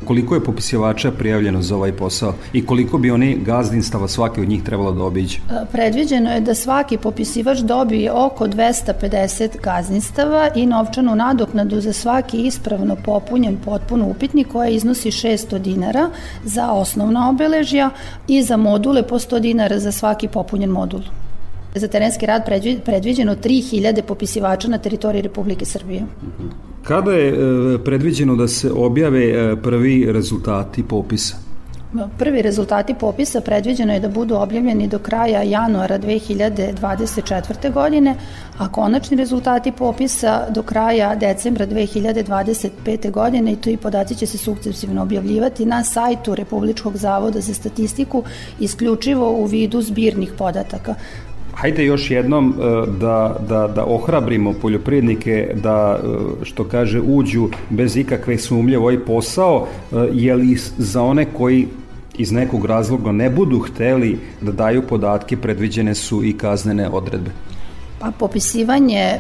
Koliko 0.05 0.35
je 0.35 0.43
popisivača 0.43 1.11
prijavljeno 1.11 1.61
za 1.61 1.75
ovaj 1.75 1.91
posao 1.91 2.33
i 2.53 2.65
koliko 2.65 2.97
bi 2.97 3.11
oni 3.11 3.37
gazdinstava 3.45 4.07
svaki 4.07 4.41
od 4.41 4.47
njih 4.47 4.63
trebalo 4.63 4.91
da 4.91 5.03
obiđe? 5.03 5.37
Predviđeno 5.71 6.31
je 6.31 6.41
da 6.41 6.55
svaki 6.55 6.97
popisivač 6.97 7.59
dobije 7.59 8.11
oko 8.11 8.47
250 8.47 9.49
gazdinstava 9.63 10.49
i 10.55 10.65
novčanu 10.65 11.15
nadoknadu 11.15 11.81
za 11.81 11.93
svaki 11.93 12.37
ispravno 12.37 12.95
popunjen 12.95 13.57
potpun 13.65 14.01
upitnik 14.01 14.47
koja 14.47 14.69
iznosi 14.69 15.11
600 15.11 15.57
dinara 15.57 16.09
za 16.43 16.71
osnovna 16.71 17.29
obeležja 17.29 17.89
i 18.27 18.43
za 18.43 18.57
module 18.57 19.07
po 19.07 19.19
100 19.19 19.39
dinara 19.39 19.79
za 19.79 19.91
svaki 19.91 20.27
popunjen 20.27 20.69
modul. 20.69 21.01
Za 21.75 21.87
terenski 21.87 22.25
rad 22.25 22.45
predviđeno 22.85 23.35
3000 23.35 24.01
popisivača 24.01 24.67
na 24.67 24.77
teritoriji 24.77 25.21
Republike 25.21 25.65
Srbije. 25.65 26.03
Kada 26.83 27.11
je 27.11 27.29
e, 27.29 27.77
predviđeno 27.83 28.35
da 28.35 28.47
se 28.47 28.71
objave 28.71 29.25
e, 29.25 29.55
prvi 29.55 30.11
rezultati 30.11 30.83
popisa? 30.83 31.35
Prvi 32.17 32.41
rezultati 32.41 32.93
popisa 32.93 33.41
predviđeno 33.41 33.93
je 33.93 33.99
da 33.99 34.09
budu 34.09 34.35
objavljeni 34.35 34.87
do 34.87 34.99
kraja 34.99 35.41
januara 35.43 35.99
2024. 35.99 37.73
godine, 37.73 38.15
a 38.57 38.71
konačni 38.71 39.17
rezultati 39.17 39.71
popisa 39.71 40.49
do 40.49 40.63
kraja 40.63 41.15
decembra 41.15 41.67
2025. 41.67 43.11
godine 43.11 43.53
i 43.53 43.55
to 43.55 43.69
i 43.69 43.77
podaci 43.77 44.15
će 44.15 44.25
se 44.25 44.37
sukcesivno 44.37 45.01
objavljivati 45.01 45.65
na 45.65 45.83
sajtu 45.83 46.35
Republičkog 46.35 46.97
zavoda 46.97 47.41
za 47.41 47.53
statistiku 47.53 48.23
isključivo 48.59 49.31
u 49.31 49.45
vidu 49.45 49.81
zbirnih 49.81 50.33
podataka 50.37 50.95
hajde 51.55 51.85
još 51.85 52.11
jednom 52.11 52.49
e, 52.49 52.91
da, 52.99 53.35
da, 53.49 53.67
da 53.67 53.85
ohrabrimo 53.85 54.53
poljoprivrednike 54.53 55.51
da, 55.63 55.99
e, 56.03 56.45
što 56.45 56.63
kaže, 56.63 57.01
uđu 57.01 57.49
bez 57.69 57.97
ikakve 57.97 58.37
sumlje 58.37 58.77
u 58.77 58.81
ovaj 58.81 58.99
posao, 58.99 59.67
e, 59.91 59.95
je 60.13 60.35
li 60.35 60.57
za 60.77 61.01
one 61.01 61.25
koji 61.25 61.67
iz 62.17 62.31
nekog 62.31 62.65
razloga 62.65 63.11
ne 63.11 63.29
budu 63.29 63.59
hteli 63.59 64.19
da 64.41 64.51
daju 64.51 64.81
podatke, 64.81 65.37
predviđene 65.37 65.95
su 65.95 66.23
i 66.23 66.37
kaznene 66.37 66.89
odredbe? 66.89 67.31
Pa 67.99 68.11
popisivanje 68.11 68.99
e, 68.99 69.19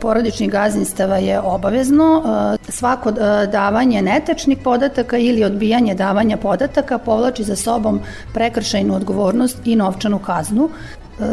porodičnih 0.00 0.50
gazdinstava 0.50 1.16
je 1.16 1.40
obavezno. 1.40 2.22
E, 2.68 2.72
svako 2.72 3.10
e, 3.10 3.12
davanje 3.46 4.02
netačnih 4.02 4.58
podataka 4.58 5.18
ili 5.18 5.44
odbijanje 5.44 5.94
davanja 5.94 6.36
podataka 6.36 6.98
povlači 6.98 7.44
za 7.44 7.56
sobom 7.56 8.00
prekršajnu 8.34 8.94
odgovornost 8.94 9.58
i 9.64 9.76
novčanu 9.76 10.18
kaznu. 10.18 10.68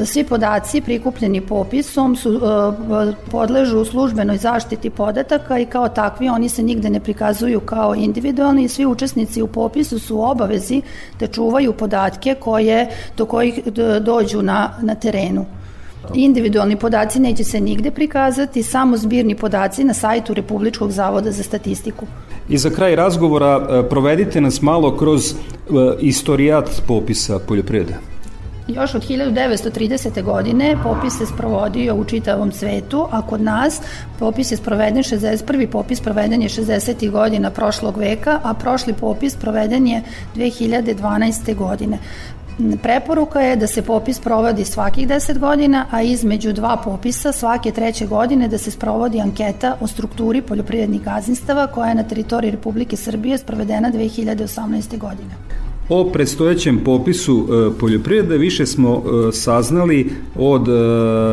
Svi 0.06 0.24
podaci 0.24 0.82
prikupljeni 0.82 1.42
popisom 1.42 2.16
su, 2.16 2.34
e, 2.34 3.14
podležu 3.32 3.86
službenoj 3.86 4.38
zaštiti 4.38 4.90
podataka 4.90 5.60
i 5.60 5.66
kao 5.66 5.90
takvi 5.90 6.30
oni 6.30 6.50
se 6.50 6.64
nigde 6.64 6.90
ne 6.90 7.00
prikazuju 7.00 7.60
kao 7.60 7.96
individualni 7.96 8.64
i 8.64 8.68
svi 8.68 8.86
učesnici 8.86 9.42
u 9.42 9.48
popisu 9.48 10.00
su 10.00 10.18
u 10.18 10.22
obavezi 10.22 10.82
da 11.20 11.28
čuvaju 11.28 11.74
podatke 11.74 12.36
koje, 12.40 12.90
do 13.18 13.26
kojih 13.26 13.60
dođu 14.02 14.42
na, 14.42 14.74
na 14.82 14.96
terenu. 14.96 15.46
Individualni 16.14 16.76
podaci 16.76 17.20
neće 17.20 17.44
se 17.44 17.60
nigde 17.60 17.92
prikazati, 17.92 18.64
samo 18.64 18.98
zbirni 18.98 19.36
podaci 19.36 19.84
na 19.84 19.94
sajtu 19.94 20.34
Republičkog 20.34 20.92
zavoda 20.92 21.32
za 21.32 21.44
statistiku. 21.44 22.06
I 22.50 22.58
za 22.58 22.70
kraj 22.70 22.96
razgovora 22.96 23.68
e, 23.70 23.90
provedite 23.90 24.42
nas 24.42 24.62
malo 24.62 24.98
kroz 24.98 25.32
e, 25.32 25.36
istorijat 26.00 26.82
popisa 26.88 27.40
poljoprivrede. 27.40 28.17
Još 28.68 28.96
od 28.96 29.08
1930. 29.08 30.24
godine 30.24 30.78
popis 30.84 31.18
se 31.18 31.26
sprovodio 31.26 31.96
u 31.96 32.04
čitavom 32.04 32.52
svetu, 32.52 33.08
a 33.12 33.22
kod 33.22 33.42
nas 33.42 33.82
popis 34.20 34.52
je 34.52 34.58
sproveden 34.58 35.04
61. 35.04 35.68
popis 35.68 36.02
proveden 36.02 36.42
je 36.42 36.50
60. 36.50 37.12
godina 37.12 37.52
prošlog 37.52 37.98
veka, 37.98 38.40
a 38.44 38.54
prošli 38.54 38.94
popis 38.94 39.36
proveden 39.36 39.88
je 39.88 40.04
2012. 40.36 41.56
godine. 41.56 41.98
Preporuka 42.84 43.42
je 43.42 43.56
da 43.56 43.68
se 43.68 43.82
popis 43.82 44.20
provodi 44.20 44.66
svakih 44.66 45.08
10 45.08 45.40
godina, 45.40 45.86
a 45.92 46.02
između 46.02 46.54
dva 46.54 46.78
popisa 46.84 47.32
svake 47.32 47.72
treće 47.72 48.06
godine 48.06 48.48
da 48.48 48.58
se 48.58 48.72
sprovodi 48.72 49.22
anketa 49.22 49.76
o 49.82 49.88
strukturi 49.88 50.42
poljoprivrednih 50.42 51.04
gazdinstava 51.04 51.68
koja 51.68 51.90
je 51.90 51.96
na 51.96 52.04
teritoriji 52.04 52.52
Republike 52.52 52.96
Srbije 52.96 53.38
sprovedena 53.38 53.92
2018. 53.92 54.98
godine. 54.98 55.36
O 55.90 56.10
predstojećem 56.14 56.80
popisu 56.86 57.48
e, 57.50 57.80
poljoprivrede 57.80 58.38
više 58.38 58.66
smo 58.66 58.96
e, 58.96 59.32
saznali 59.32 60.12
od 60.36 60.68
e, 60.68 60.72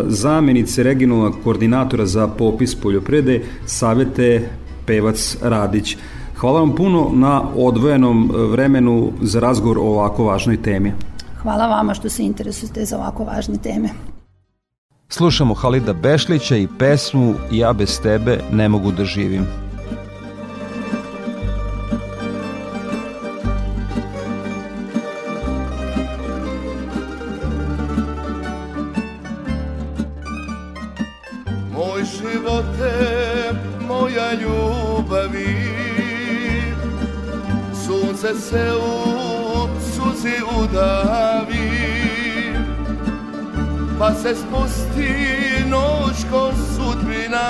zamenice 0.06 0.82
regionalnog 0.82 1.34
koordinatora 1.44 2.06
za 2.06 2.28
popis 2.28 2.74
poljoprivrede 2.74 3.42
Savete 3.66 4.48
Pevac 4.86 5.36
Radić. 5.42 5.96
Hvala 6.36 6.60
vam 6.60 6.74
puno 6.74 7.10
na 7.14 7.42
odvojenom 7.56 8.30
vremenu 8.50 9.12
za 9.22 9.40
razgovor 9.40 9.78
o 9.78 9.82
ovako 9.82 10.24
važnoj 10.24 10.62
temi. 10.62 10.92
Hvala 11.42 11.66
vama 11.66 11.94
što 11.94 12.08
se 12.08 12.22
interesujete 12.22 12.84
za 12.84 12.96
ovako 12.96 13.24
važne 13.24 13.58
teme. 13.58 13.88
Slušamo 15.08 15.54
Halida 15.54 15.92
Bešlića 15.92 16.56
i 16.56 16.68
pesmu 16.78 17.34
Ja 17.52 17.72
bez 17.72 18.00
tebe 18.00 18.40
ne 18.52 18.68
mogu 18.68 18.92
da 18.92 19.04
živim. 19.04 19.63
Sunce 38.34 38.48
se 38.48 38.72
u 38.76 39.68
suzi 39.94 40.36
udavi 40.60 41.94
Pa 43.98 44.14
se 44.14 44.34
spusti 44.34 45.14
noć 45.68 46.16
ko 46.30 46.52
sudbina. 46.74 47.48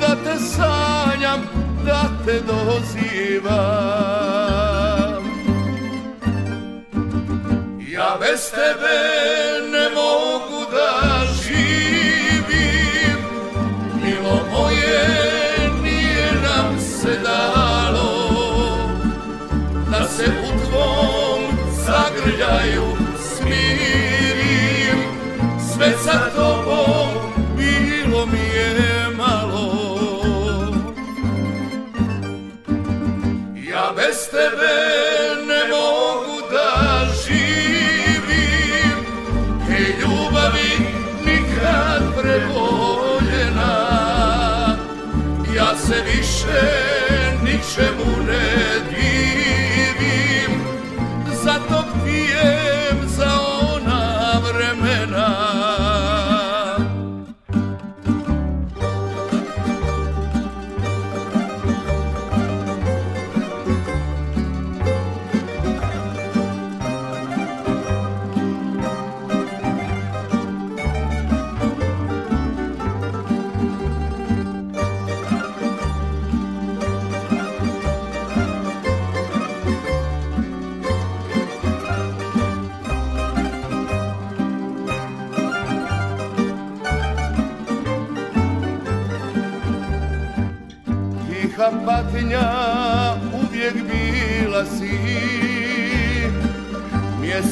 Da 0.00 0.16
te 0.24 0.38
sanjam, 0.38 1.40
da 1.86 2.02
te 2.26 2.40
dozivam. 2.40 3.52
Ja 7.92 8.16
bez 8.20 8.50
tebe 8.50 8.98
ne 9.72 9.88
mogu 9.94 10.21
Yeah. 22.24 22.91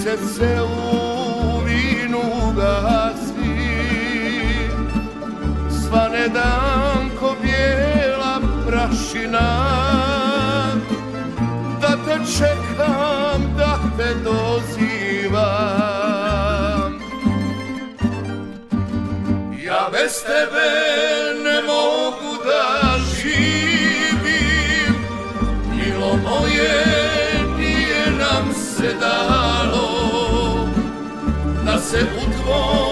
Se 0.04 0.62
u 0.62 1.60
vinu 1.64 2.52
gasi. 2.56 3.56
Svane 5.70 6.28
dan 6.28 7.10
ko 7.20 7.36
bijela 7.42 8.40
prašina 8.66 9.48
Da 11.80 11.88
te 11.88 12.18
čekam, 12.38 13.54
da 13.56 13.78
te 13.96 14.14
dozivam. 14.24 15.40
Ja 19.64 19.88
bez 19.92 20.22
tebe 20.22 20.89
se 31.90 31.98
u 32.02 32.89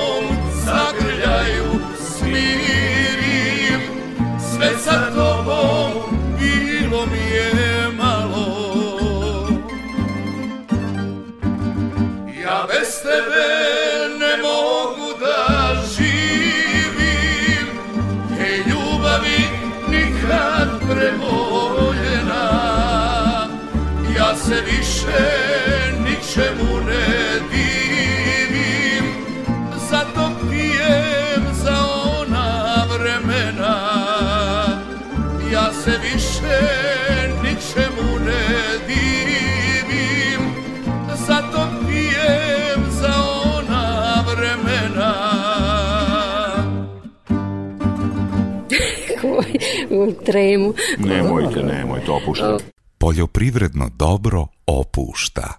u 50.03 50.13
tremu. 50.27 50.75
Nemojte, 50.99 51.63
nemojte, 51.63 52.11
opuštajte. 52.11 52.65
Poljoprivredno 52.99 53.91
dobro 53.99 54.47
opušta. 54.67 55.59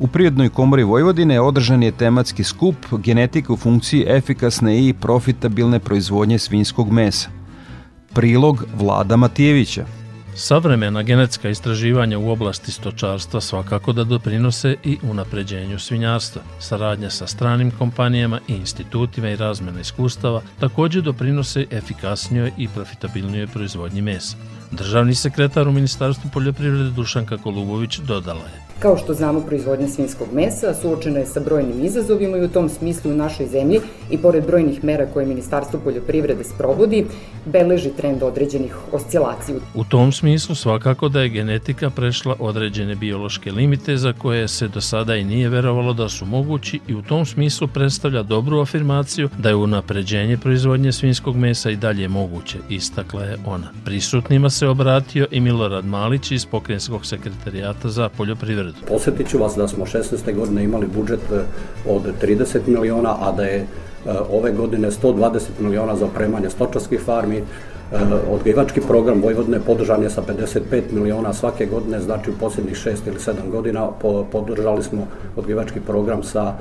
U 0.00 0.06
Prirodnoj 0.06 0.48
komori 0.48 0.82
Vojvodine 0.82 1.40
održan 1.40 1.82
je 1.82 1.92
tematski 1.92 2.44
skup 2.44 2.76
genetika 2.92 3.52
u 3.52 3.56
funkciji 3.56 4.04
efikasne 4.08 4.88
i 4.88 4.92
profitabilne 4.92 5.78
proizvodnje 5.78 6.38
svinskog 6.38 6.92
mesa. 6.92 7.30
Prilog 8.14 8.64
Vlada 8.74 9.16
Matijevića. 9.16 9.97
Savremena 10.40 11.02
genetska 11.02 11.48
istraživanja 11.48 12.18
u 12.18 12.30
oblasti 12.30 12.72
stočarstva 12.72 13.40
svakako 13.40 13.92
da 13.92 14.04
doprinose 14.04 14.76
i 14.84 14.98
unapređenju 15.02 15.78
svinjarstva. 15.78 16.42
Saradnja 16.60 17.10
sa 17.10 17.26
stranim 17.26 17.70
kompanijama 17.70 18.40
i 18.48 18.52
institutima 18.52 19.28
i 19.28 19.36
razmena 19.36 19.80
iskustava 19.80 20.42
također 20.60 21.02
doprinose 21.02 21.66
efikasnijoj 21.70 22.52
i 22.58 22.68
profitabilnijoj 22.68 23.46
proizvodnji 23.46 24.02
mesa. 24.02 24.36
Državni 24.70 25.14
sekretar 25.14 25.68
u 25.68 25.72
Ministarstvu 25.72 26.30
poljoprivrede 26.32 26.90
Dušanka 26.90 27.36
Kolubović 27.36 27.98
dodala 27.98 28.44
je. 28.44 28.68
Kao 28.78 28.96
što 28.96 29.14
znamo, 29.14 29.40
proizvodnja 29.40 29.88
svinskog 29.88 30.28
mesa 30.32 30.74
suočena 30.74 31.18
je 31.18 31.26
sa 31.26 31.40
brojnim 31.40 31.84
izazovima 31.84 32.36
i 32.36 32.44
u 32.44 32.48
tom 32.48 32.68
smislu 32.68 33.10
u 33.10 33.14
našoj 33.14 33.46
zemlji 33.46 33.80
i 34.10 34.18
pored 34.18 34.46
brojnih 34.46 34.84
mera 34.84 35.06
koje 35.06 35.26
Ministarstvo 35.26 35.80
poljoprivrede 35.84 36.44
sprovodi, 36.44 37.06
beleži 37.44 37.90
trend 37.96 38.22
određenih 38.22 38.76
oscilacija. 38.92 39.58
U 39.74 39.84
tom 39.84 40.12
smislu 40.12 40.54
svakako 40.54 41.08
da 41.08 41.20
je 41.20 41.28
genetika 41.28 41.90
prešla 41.90 42.36
određene 42.38 42.94
biološke 42.94 43.52
limite 43.52 43.96
za 43.96 44.12
koje 44.12 44.48
se 44.48 44.68
do 44.68 44.80
sada 44.80 45.16
i 45.16 45.24
nije 45.24 45.48
verovalo 45.48 45.92
da 45.92 46.08
su 46.08 46.26
mogući 46.26 46.80
i 46.88 46.94
u 46.94 47.02
tom 47.02 47.26
smislu 47.26 47.68
predstavlja 47.68 48.22
dobru 48.22 48.60
afirmaciju 48.60 49.28
da 49.38 49.48
je 49.48 49.54
unapređenje 49.54 50.36
proizvodnje 50.36 50.92
svinskog 50.92 51.36
mesa 51.36 51.70
i 51.70 51.76
dalje 51.76 52.08
moguće, 52.08 52.58
istakla 52.68 53.24
je 53.24 53.36
ona. 53.46 53.70
Prisutnima 53.84 54.50
se 54.58 54.68
obratio 54.68 55.26
i 55.30 55.40
Milorad 55.40 55.84
Malić 55.84 56.30
iz 56.30 56.46
Pokrenjskog 56.46 57.06
sekretarijata 57.06 57.88
za 57.88 58.08
poljoprivredu. 58.08 58.78
Posjetit 58.88 59.28
ću 59.28 59.38
vas 59.38 59.54
da 59.56 59.68
smo 59.68 59.86
16. 59.86 60.34
godine 60.34 60.64
imali 60.64 60.86
budžet 60.86 61.20
e, 61.32 61.42
od 61.86 62.02
30 62.22 62.58
miliona, 62.66 63.16
a 63.20 63.32
da 63.32 63.44
je 63.44 63.58
e, 63.58 63.66
ove 64.30 64.52
godine 64.52 64.90
120 64.90 65.40
miliona 65.60 65.96
za 65.96 66.06
opremanje 66.06 66.50
stočarskih 66.50 67.00
farmi, 67.00 67.36
e, 67.36 67.42
odgajivački 68.30 68.80
program 68.80 69.22
Vojvodine 69.22 69.60
podržan 69.60 70.02
je 70.02 70.10
sa 70.10 70.22
55 70.22 70.82
miliona 70.92 71.32
svake 71.32 71.66
godine, 71.66 72.00
znači 72.00 72.30
u 72.30 72.38
posljednjih 72.40 72.76
6 72.76 72.96
ili 73.06 73.18
7 73.18 73.50
godina 73.50 73.88
podržali 74.32 74.82
smo 74.82 75.06
odgajivački 75.36 75.80
program 75.80 76.22
sa 76.22 76.54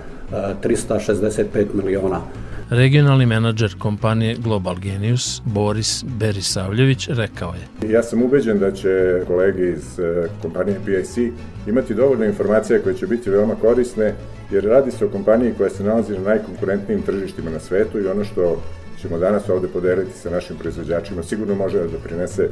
365 0.64 1.66
miliona. 1.74 2.22
Regionalni 2.70 3.26
menadžer 3.26 3.76
kompanije 3.80 4.36
Global 4.36 4.76
Genius, 4.76 5.42
Boris 5.46 6.04
Berisavljević, 6.20 7.08
rekao 7.10 7.54
je. 7.54 7.92
Ja 7.92 8.04
sam 8.04 8.24
ubeđen 8.24 8.60
da 8.60 8.72
će 8.72 9.22
kolege 9.28 9.70
iz 9.70 10.00
e, 10.00 10.28
kompanije 10.42 10.80
PIC 10.86 11.18
imati 11.68 11.94
dovoljno 11.94 12.26
informacija 12.26 12.80
koje 12.80 12.96
će 12.96 13.08
biti 13.08 13.30
veoma 13.30 13.56
korisne, 13.56 14.14
jer 14.52 14.64
radi 14.64 14.92
se 14.92 15.06
o 15.06 15.10
kompaniji 15.10 15.54
koja 15.58 15.70
se 15.70 15.84
nalazi 15.84 16.14
na 16.14 16.20
najkonkurentnijim 16.20 17.02
tržištima 17.02 17.50
na 17.52 17.60
svetu 17.60 18.00
i 18.00 18.08
ono 18.08 18.24
što 18.24 18.62
ćemo 19.02 19.18
danas 19.18 19.50
ovde 19.50 19.68
podeliti 19.68 20.20
sa 20.20 20.30
našim 20.30 20.58
proizvođačima 20.58 21.24
sigurno 21.24 21.56
može 21.56 21.78
da 21.80 21.88
doprinese 21.88 22.50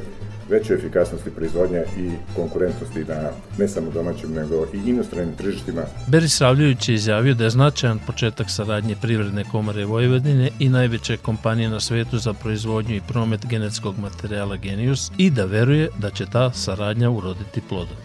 veće 0.50 0.74
efikasnosti 0.74 1.30
proizvodnje 1.30 1.84
i 1.98 2.10
konkurentnosti 2.36 3.04
na 3.04 3.30
ne 3.58 3.68
samo 3.68 3.90
domaćem 3.90 4.32
nego 4.32 4.66
i 4.74 4.90
inostranim 4.90 5.36
tržištima. 5.36 5.82
Beris 6.06 6.40
Ravljević 6.40 6.88
je 6.88 6.94
izjavio 6.94 7.34
da 7.34 7.44
je 7.44 7.50
značajan 7.50 7.98
početak 8.06 8.50
saradnje 8.50 8.96
Privredne 9.02 9.44
komore 9.52 9.84
Vojvodine 9.84 10.50
i 10.58 10.68
najveće 10.68 11.16
kompanije 11.16 11.68
na 11.68 11.80
svetu 11.80 12.18
za 12.18 12.32
proizvodnju 12.32 12.96
i 12.96 13.02
promet 13.08 13.46
genetskog 13.46 13.98
materijala 13.98 14.56
Genius 14.56 15.10
i 15.18 15.30
da 15.30 15.44
veruje 15.44 15.88
da 15.98 16.10
će 16.10 16.26
ta 16.26 16.52
saradnja 16.52 17.10
uroditi 17.10 17.60
plodom. 17.68 17.96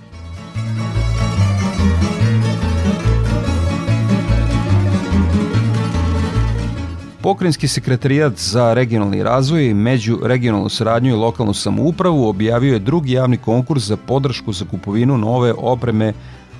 Pokrenjski 7.24 7.68
sekretarijat 7.68 8.34
za 8.38 8.74
regionalni 8.74 9.24
razvoj, 9.24 9.74
među 9.74 10.20
regionalnu 10.24 10.70
saradnju 10.70 11.12
i 11.12 11.18
lokalnu 11.18 11.54
samoupravu 11.54 12.28
objavio 12.28 12.74
je 12.74 12.80
drugi 12.80 13.12
javni 13.12 13.38
konkurs 13.38 13.84
za 13.84 13.98
podršku 13.98 14.54
za 14.54 14.66
kupovinu 14.66 15.18
nove 15.18 15.54
opreme 15.58 16.14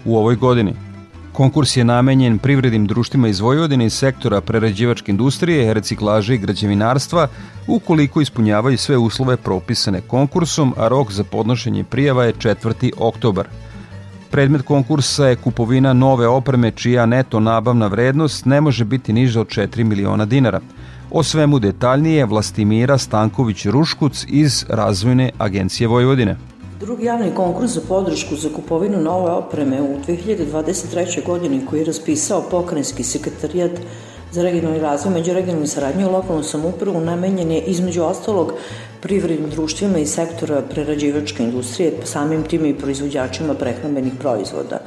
u 0.06 0.18
ovoj 0.18 0.36
godini. 0.36 0.74
Konkurs 1.34 1.78
je 1.78 1.84
namenjen 1.84 2.38
privrednim 2.38 2.86
društvima 2.86 3.28
iz 3.28 3.40
Vojvodine 3.40 3.86
iz 3.86 3.94
sektora 3.94 4.42
prerađivačke 4.42 5.12
industrije, 5.12 5.74
reciklaže 5.74 6.36
i 6.36 6.38
građevinarstva 6.38 7.28
ukoliko 7.68 8.22
ispunjavaju 8.22 8.78
sve 8.78 8.98
uslove 8.98 9.38
propisane 9.38 10.02
konkursom, 10.02 10.74
a 10.78 10.88
rok 10.88 11.12
za 11.12 11.24
podnošenje 11.24 11.84
prijava 11.84 12.26
je 12.26 12.34
4. 12.34 12.92
oktobar– 12.98 13.48
Predmet 14.32 14.62
konkursa 14.62 15.28
je 15.28 15.36
kupovina 15.36 15.94
nove 15.94 16.28
opreme 16.28 16.72
čija 16.72 17.06
neto 17.06 17.40
nabavna 17.40 17.88
vrednost 17.88 18.46
ne 18.46 18.62
može 18.62 18.86
biti 18.86 19.14
niža 19.14 19.42
od 19.42 19.48
4 19.48 19.84
miliona 19.84 20.26
dinara. 20.26 20.60
O 21.12 21.24
svemu 21.24 21.60
detaljnije 21.60 22.26
Vlastimira 22.26 22.98
Stanković-Ruškuc 22.98 24.26
iz 24.30 24.66
Razvojne 24.70 25.32
agencije 25.38 25.88
Vojvodine. 25.88 26.38
Drugi 26.80 27.06
javni 27.06 27.32
konkurs 27.36 27.72
za 27.72 27.82
podršku 27.88 28.36
za 28.36 28.50
kupovinu 28.56 29.02
nove 29.02 29.32
opreme 29.32 29.82
u 29.82 29.98
2023. 30.08 31.26
godini 31.26 31.66
koji 31.66 31.80
je 31.80 31.86
raspisao 31.86 32.44
pokrenjski 32.52 33.04
sekretarijat 33.04 33.72
za 34.32 34.44
regionalni 34.44 34.80
razvoj, 34.80 35.14
međuregionalnu 35.14 35.68
saradnju 35.68 36.08
i 36.08 36.10
lokalnu 36.10 36.44
samoupravu 36.44 37.02
namenjen 37.02 37.52
je 37.52 37.62
između 37.62 38.04
ostalog 38.04 38.54
privrednim 39.02 39.50
društvima 39.50 40.00
i 40.00 40.06
sektora 40.06 40.62
prerađivačke 40.62 41.44
industrije, 41.44 41.94
samim 42.04 42.44
tim 42.44 42.66
i 42.66 42.78
proizvođačima 42.78 43.54
prehrambenih 43.54 44.14
proizvoda. 44.20 44.80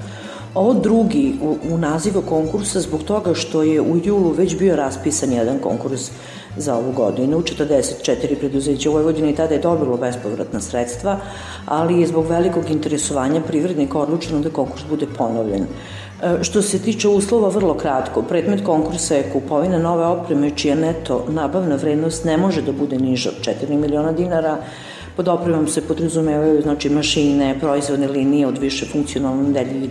Ovo 0.54 0.74
drugi 0.74 1.34
u, 1.42 1.56
u 1.70 1.78
nazivu 1.78 2.22
konkursa 2.22 2.80
zbog 2.80 3.02
toga 3.02 3.34
što 3.34 3.62
je 3.62 3.80
u 3.80 3.96
julu 4.04 4.30
već 4.30 4.58
bio 4.58 4.76
raspisan 4.76 5.32
jedan 5.32 5.58
konkurs 5.58 6.10
za 6.56 6.76
ovu 6.76 6.92
godinu. 6.92 7.40
44 7.40 8.38
preduzeća 8.38 8.90
u 8.90 8.92
Vojvodini 8.92 9.34
tada 9.34 9.54
je 9.54 9.60
dobilo 9.60 9.96
bespovratna 9.96 10.60
sredstva, 10.60 11.20
ali 11.66 12.00
je 12.00 12.06
zbog 12.06 12.26
velikog 12.26 12.70
interesovanja 12.70 13.40
privrednika 13.40 13.98
odlučeno 13.98 14.40
da 14.40 14.50
konkurs 14.50 14.84
bude 14.88 15.06
ponovljen. 15.18 15.66
Što 16.42 16.62
se 16.62 16.78
tiče 16.78 17.08
uslova, 17.08 17.48
vrlo 17.48 17.74
kratko. 17.74 18.22
Predmet 18.22 18.64
konkursa 18.64 19.14
je 19.14 19.30
kupovina 19.32 19.78
nove 19.78 20.06
opreme 20.06 20.50
čija 20.50 20.74
neto 20.74 21.24
nabavna 21.28 21.76
vrednost 21.76 22.24
ne 22.24 22.36
može 22.36 22.62
da 22.62 22.72
bude 22.72 22.98
niža 22.98 23.30
od 23.30 23.54
4 23.70 23.78
miliona 23.78 24.12
dinara. 24.12 24.56
Pod 25.16 25.28
opremom 25.28 25.68
se 25.68 25.82
podrazumevaju 25.88 26.62
znači, 26.62 26.90
mašine, 26.90 27.56
proizvodne 27.60 28.08
linije 28.08 28.46
od 28.46 28.58
više 28.58 28.86
funkcionalne 28.86 29.48
nedelji 29.48 29.90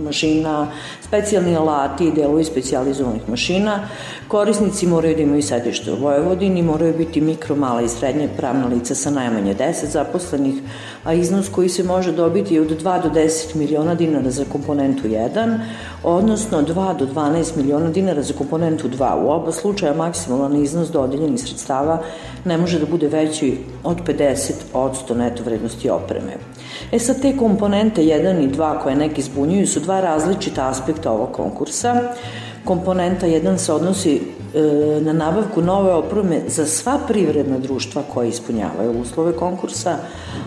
mašina, 0.00 0.66
specijalni 1.00 1.56
alati 1.56 2.06
i 2.06 2.12
delovi 2.12 2.44
specializovanih 2.44 3.28
mašina. 3.28 3.88
Korisnici 4.28 4.86
moraju 4.86 5.16
da 5.16 5.22
imaju 5.22 5.42
sedište 5.42 5.92
u 5.92 5.96
Vojvodini, 5.96 6.62
moraju 6.62 6.94
biti 6.98 7.20
mikro, 7.20 7.56
mala 7.56 7.82
i 7.82 7.88
srednje 7.88 8.28
pravna 8.36 8.66
lica 8.66 8.94
sa 8.94 9.10
najmanje 9.10 9.54
10 9.54 9.86
zaposlenih, 9.86 10.54
a 11.04 11.12
iznos 11.12 11.48
koji 11.48 11.68
se 11.68 11.82
može 11.82 12.12
dobiti 12.12 12.54
je 12.54 12.60
od 12.60 12.82
2 12.82 13.02
do 13.02 13.08
10 13.08 13.56
miliona 13.56 13.94
dinara 13.94 14.30
za 14.30 14.44
komponentu 14.52 15.08
1, 15.08 15.58
odnosno 16.02 16.62
2 16.62 16.98
do 16.98 17.06
12 17.06 17.56
miliona 17.56 17.90
dinara 17.90 18.22
za 18.22 18.34
komponentu 18.34 18.88
2. 18.88 19.24
U 19.24 19.30
oba 19.30 19.52
slučaja 19.52 19.94
maksimalan 19.94 20.62
iznos 20.62 20.90
dodeljenih 20.90 21.40
sredstava 21.40 22.02
ne 22.44 22.58
može 22.58 22.78
da 22.78 22.86
bude 22.86 23.08
veći 23.08 23.58
od 23.84 23.96
50 24.06 24.52
od 24.72 24.92
100 25.08 25.14
neto 25.14 25.42
vrednosti 25.42 25.90
opreme. 25.90 26.36
E 26.92 26.98
sad 26.98 27.22
te 27.22 27.36
komponente 27.36 28.02
1 28.02 28.44
i 28.44 28.56
2 28.56 28.82
koje 28.82 28.96
neki 28.96 29.22
zbunjuju 29.22 29.66
su 29.66 29.80
dva 29.80 30.00
različita 30.00 30.68
aspekta 30.68 31.10
ovog 31.10 31.32
konkursa. 31.32 32.02
Komponenta 32.64 33.26
1 33.26 33.56
se 33.56 33.72
odnosi 33.72 34.20
na 35.00 35.12
nabavku 35.12 35.62
nove 35.62 35.92
opreme 35.92 36.40
za 36.48 36.66
sva 36.66 36.98
privredna 37.08 37.58
društva 37.58 38.02
koje 38.14 38.28
ispunjavaju 38.28 39.00
uslove 39.00 39.32
konkursa, 39.32 39.96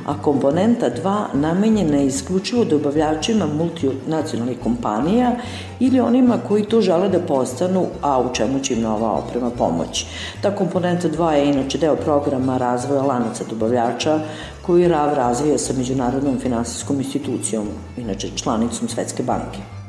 a 0.06 0.22
komponenta 0.22 0.90
2 1.04 1.26
namenjena 1.34 1.98
je 1.98 2.06
isključivo 2.06 2.66
dobavljačima 2.66 3.46
multinacionalnih 3.46 4.58
kompanija 4.64 5.32
ili 5.80 6.00
onima 6.00 6.38
koji 6.48 6.66
to 6.66 6.82
žele 6.82 7.10
da 7.10 7.20
postanu, 7.20 7.86
a 8.02 8.20
u 8.22 8.34
čemu 8.34 8.60
će 8.60 8.74
im 8.74 8.82
nova 8.82 9.12
oprema 9.12 9.50
pomoći. 9.50 10.06
Ta 10.42 10.56
komponenta 10.56 11.10
2 11.10 11.30
je 11.32 11.50
inače 11.50 11.78
deo 11.78 11.96
programa 11.96 12.58
razvoja 12.58 13.02
lanaca 13.02 13.44
dobavljača 13.50 14.20
koju 14.62 14.90
RAV 14.90 15.14
razvija 15.14 15.58
sa 15.58 15.74
Međunarodnom 15.78 16.40
finansijskom 16.40 16.98
institucijom, 16.98 17.68
inače 17.98 18.30
članicom 18.36 18.88
Svetske 18.88 19.24
banke. 19.24 19.85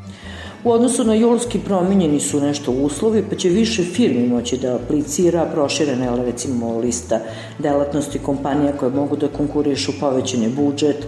U 0.67 0.71
odnosu 0.71 1.05
na 1.05 1.15
julski 1.15 1.59
promenjeni 1.59 2.21
su 2.21 2.41
nešto 2.41 2.73
uslovi, 2.73 3.25
pa 3.31 3.37
će 3.37 3.49
više 3.49 3.85
firmi 3.85 4.29
moći 4.29 4.57
da 4.57 4.75
aplicira, 4.75 5.47
proširena 5.53 6.05
je 6.05 6.25
recimo 6.25 6.79
lista 6.79 7.21
delatnosti 7.59 8.19
kompanija 8.19 8.73
koje 8.73 8.91
mogu 8.91 9.17
da 9.17 9.29
konkurišu 9.29 9.93
povećanje 10.01 10.49
budžet, 10.49 11.07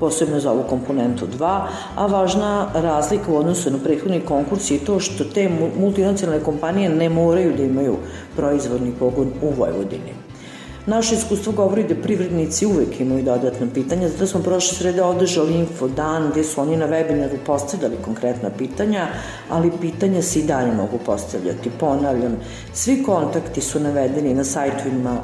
posebno 0.00 0.40
za 0.40 0.52
ovu 0.52 0.62
komponentu 0.68 1.26
2, 1.38 1.60
a 1.96 2.06
važna 2.06 2.68
razlika 2.74 3.32
u 3.32 3.36
odnosu 3.36 3.70
na 3.70 3.78
prethodni 3.78 4.20
konkurs 4.20 4.70
je 4.70 4.78
to 4.78 5.00
što 5.00 5.24
te 5.24 5.50
multinacionalne 5.80 6.44
kompanije 6.44 6.88
ne 6.88 7.08
moraju 7.08 7.56
da 7.56 7.62
imaju 7.62 7.96
proizvodni 8.36 8.92
pogon 8.98 9.32
u 9.42 9.50
Vojvodini. 9.58 10.19
Naše 10.90 11.14
iskustvo 11.14 11.52
govori 11.52 11.84
da 11.86 11.94
privrednici 11.94 12.66
uvek 12.66 13.00
imaju 13.00 13.22
dodatna 13.22 13.66
pitanja, 13.74 14.08
zato 14.08 14.26
smo 14.26 14.40
prošle 14.42 14.78
srede 14.78 15.02
održali 15.02 15.54
info 15.54 15.88
dan 15.88 16.30
gde 16.30 16.44
su 16.44 16.60
oni 16.60 16.76
na 16.76 16.88
webinaru 16.88 17.36
postavljali 17.46 17.96
konkretna 18.04 18.50
pitanja, 18.58 19.06
ali 19.50 19.70
pitanja 19.80 20.22
se 20.22 20.40
i 20.40 20.42
dalje 20.42 20.72
mogu 20.72 20.98
postavljati. 21.06 21.70
Ponavljam, 21.80 22.36
svi 22.72 23.02
kontakti 23.02 23.60
su 23.60 23.80
navedeni 23.80 24.34
na 24.34 24.44
sajtovima 24.44 25.22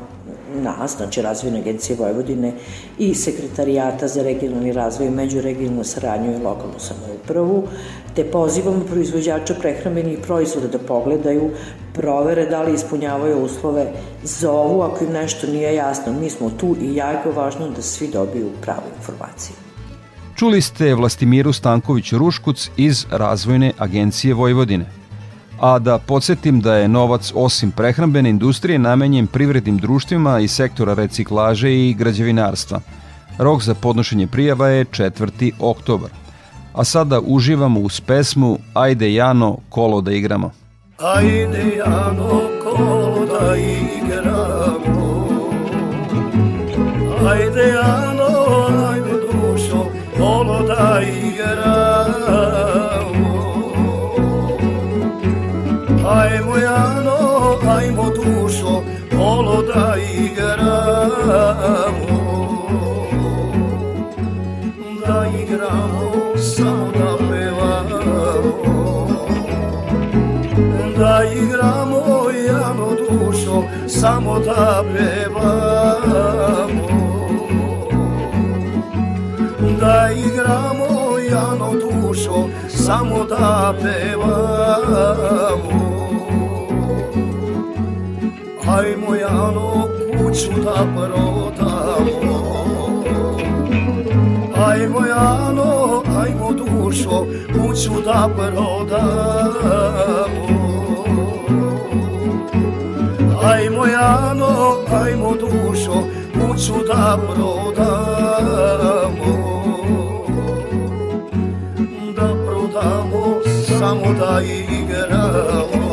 nas, 0.55 0.97
znači 0.97 1.23
Razvojne 1.23 1.59
agencije 1.59 1.97
Vojvodine 1.97 2.53
i 2.99 3.15
Sekretarijata 3.15 4.09
za 4.09 4.23
regionalni 4.23 4.73
razvoj, 4.73 5.11
međuregionalnu 5.11 5.85
saradnju 5.85 6.33
i 6.33 6.43
lokalnu 6.43 6.79
samoupravu, 6.79 7.63
te 8.15 8.25
pozivamo 8.25 8.85
proizvođača 8.85 9.55
prehrambenih 9.55 10.19
proizvoda 10.23 10.69
da 10.69 10.79
pogledaju, 10.79 11.51
provere 11.97 12.47
da 12.47 12.63
li 12.63 12.75
ispunjavaju 12.75 13.45
uslove, 13.45 13.93
zovu 14.23 14.83
ako 14.83 15.05
im 15.05 15.13
nešto 15.13 15.47
nije 15.47 15.75
jasno. 15.75 16.13
Mi 16.13 16.31
smo 16.31 16.51
tu 16.51 16.77
i 16.81 16.95
jako 16.95 17.31
važno 17.31 17.69
da 17.69 17.83
svi 17.83 18.09
dobiju 18.09 18.51
pravu 18.63 18.89
informaciju. 18.99 19.57
Čuli 20.37 20.61
ste 20.61 20.95
Vlastimiru 20.95 21.53
Stanković-Ruškuc 21.53 22.71
iz 22.77 23.07
Razvojne 23.11 23.73
agencije 23.79 24.35
Vojvodine 24.35 24.87
a 25.61 25.79
da 25.79 25.99
podsjetim 25.99 26.61
da 26.61 26.75
je 26.75 26.89
novac 26.89 27.33
osim 27.35 27.71
prehrambene 27.71 28.31
industrije 28.31 28.79
namenjen 28.79 29.27
privrednim 29.27 29.79
društvima 29.79 30.41
iz 30.41 30.51
sektora 30.51 30.95
reciklaže 30.95 31.75
i 31.75 31.95
građevinarstva. 31.95 32.81
Rok 33.39 33.63
za 33.63 33.75
podnošenje 33.75 34.27
prijava 34.27 34.69
je 34.69 34.85
4. 34.85 35.53
oktobar. 35.61 36.11
A 36.73 36.85
sada 36.85 37.21
uživamo 37.21 37.81
uz 37.81 38.01
pesmu 38.01 38.59
Ajde 38.75 39.15
Jano, 39.15 39.59
kolo 39.69 40.01
da 40.01 40.13
igramo. 40.13 40.51
Ajde 40.99 41.77
Jano, 41.77 42.49
kolo 42.65 43.27
da 43.27 43.55
igramo 43.55 45.29
Ajde 47.29 47.67
Jano, 47.77 48.31
ajde 48.89 49.15
dušo, 49.21 49.81
kolo 50.17 50.63
da 50.63 51.01
igramo 51.03 52.17
Ajmo 56.09 56.57
Jano, 56.57 57.19
ajmo 57.77 58.11
dušo, 58.17 58.83
kolo 59.13 59.63
da 59.63 59.97
igramo 60.01 61.86
samo 74.07 74.39
da 74.39 74.85
pjevamo 74.93 76.07
Da 79.81 80.09
igramo 80.13 81.19
jano 81.31 81.73
dušo 81.81 82.49
samo 82.69 83.25
da 83.25 83.75
pevamo. 83.83 85.27
Ajmo 88.77 89.15
jano 89.15 89.89
kuću 90.19 90.51
da 90.65 90.87
prodamo. 90.95 92.37
Ajmo 94.67 95.01
jano, 95.07 96.03
ajmo 96.23 96.53
dušo 96.53 97.27
kuću 97.55 98.01
da 98.05 98.29
prodamo 98.37 99.37
Ajmo 103.47 103.87
jano, 103.87 104.77
ajmo 105.03 105.35
dušo 105.41 106.03
kuću 106.35 106.73
da 106.89 107.19
prodamo. 107.27 108.67
Da 112.17 112.29
prodamo 112.47 113.41
samo 113.79 114.15
da 114.21 114.41
igramo. 114.43 115.87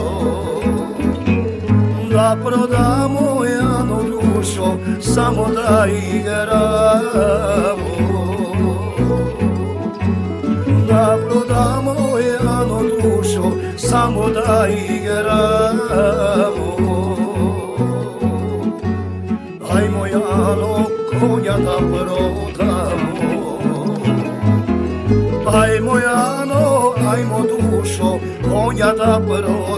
Da 2.12 2.38
prodamo 2.44 3.46
jano 3.46 4.00
dušo 4.04 4.78
samo 5.02 5.48
da 5.56 5.86
igramo. 5.88 7.34
Da 10.88 11.18
prodamo 11.30 11.96
jano 12.20 12.82
dušo 12.84 13.52
samo 13.78 14.30
da 14.30 14.68
igramo 14.68 16.53
Jano 20.34 20.74
konja 21.20 21.58
da 21.58 21.78
prodamo. 21.78 23.30
Ajmo 25.62 25.98
jano, 26.06 26.94
ajmo 27.12 27.40
dušo 27.50 28.20
konja 28.50 28.94
da 28.98 29.22
prodamo. 29.28 29.74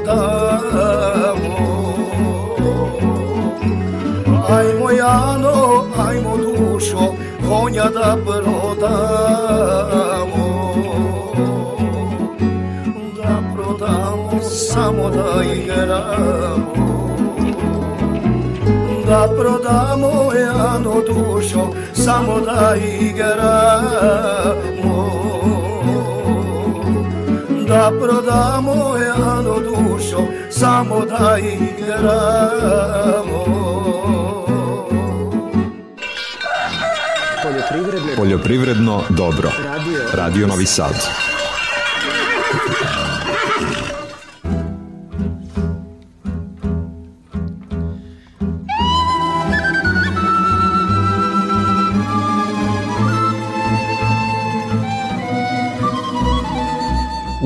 Ajmo 4.49 4.91
jano, 4.91 5.83
ajmo 6.07 6.37
dušo 6.37 7.15
konja 7.49 7.89
da 7.89 8.17
prodamo. 8.25 9.65
Da 13.17 13.35
prodamo 13.53 14.41
samo 14.41 15.09
da 15.09 15.43
igramo 15.43 16.94
da 19.07 19.27
prodamo 19.37 20.31
jano 20.33 21.01
dušo 21.07 21.73
samo 21.93 22.39
da 22.39 22.75
igramo 22.75 24.15
da 27.67 27.91
prodamo 28.01 28.97
jano 28.97 29.59
dušo 29.59 30.27
samo 30.49 31.05
da 31.05 31.37
igramo 31.37 32.45
Poljoprivredno, 37.43 38.15
Poljoprivredno 38.15 39.01
dobro. 39.09 39.49
Radio, 39.63 39.99
Radio 40.13 40.47
Novi 40.47 40.65
Sad. 40.65 41.34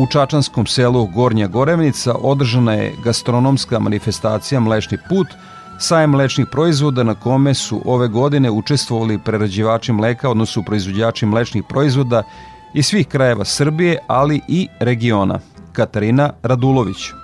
Čačanskom 0.10 0.66
selu 0.66 1.06
Gornja 1.06 1.48
Gorevnica 1.48 2.16
održana 2.22 2.74
je 2.74 2.94
gastronomska 3.04 3.80
manifestacija 3.80 4.60
Mlečni 4.60 4.98
put, 5.10 5.28
sajem 5.80 6.10
mlečnih 6.10 6.48
proizvoda 6.52 7.04
na 7.04 7.16
kome 7.16 7.54
su 7.54 7.82
ove 7.86 8.08
godine 8.08 8.52
učestvovali 8.52 9.20
prerađivači 9.26 9.94
mleka, 9.94 10.30
odnosno 10.30 10.64
proizvođači 10.64 11.26
mlečnih 11.26 11.64
proizvoda 11.70 12.24
iz 12.74 12.86
svih 12.86 13.08
krajeva 13.08 13.46
Srbije, 13.46 13.98
ali 14.08 14.42
i 14.48 14.68
regiona. 14.80 15.40
Katarina 15.74 16.34
Radulović. 16.44 17.19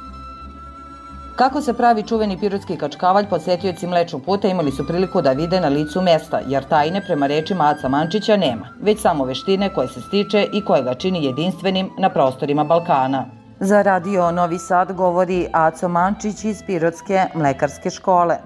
Kako 1.35 1.61
se 1.61 1.73
pravi 1.73 2.03
čuveni 2.03 2.37
pirotski 2.39 2.77
kačkavalj, 2.77 3.25
posetioci 3.29 3.87
mlečnog 3.87 4.23
puta 4.25 4.47
imali 4.47 4.71
su 4.71 4.87
priliku 4.87 5.21
da 5.21 5.31
vide 5.31 5.59
na 5.59 5.67
licu 5.67 6.01
mesta, 6.01 6.39
jer 6.47 6.63
tajne 6.63 7.01
prema 7.01 7.27
rečima 7.27 7.69
Aca 7.69 7.89
Mančića 7.89 8.37
nema, 8.37 8.67
već 8.81 9.01
samo 9.01 9.25
veštine 9.25 9.73
koje 9.73 9.87
se 9.87 10.01
stiče 10.01 10.47
i 10.53 10.65
koje 10.65 10.83
ga 10.83 10.93
čini 10.93 11.25
jedinstvenim 11.25 11.89
na 11.97 12.09
prostorima 12.09 12.63
Balkana. 12.63 13.25
Za 13.59 13.81
radio 13.81 14.31
Novi 14.31 14.59
Sad 14.59 14.93
govori 14.93 15.47
Aco 15.53 15.87
Mančić 15.87 16.43
iz 16.43 16.63
Pirotske 16.67 17.25
mlekarske 17.33 17.89
škole. 17.89 18.37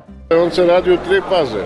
On 0.43 0.51
se 0.51 0.65
radi 0.65 0.93
u 0.93 0.97
tri 0.97 1.21
faze. 1.29 1.63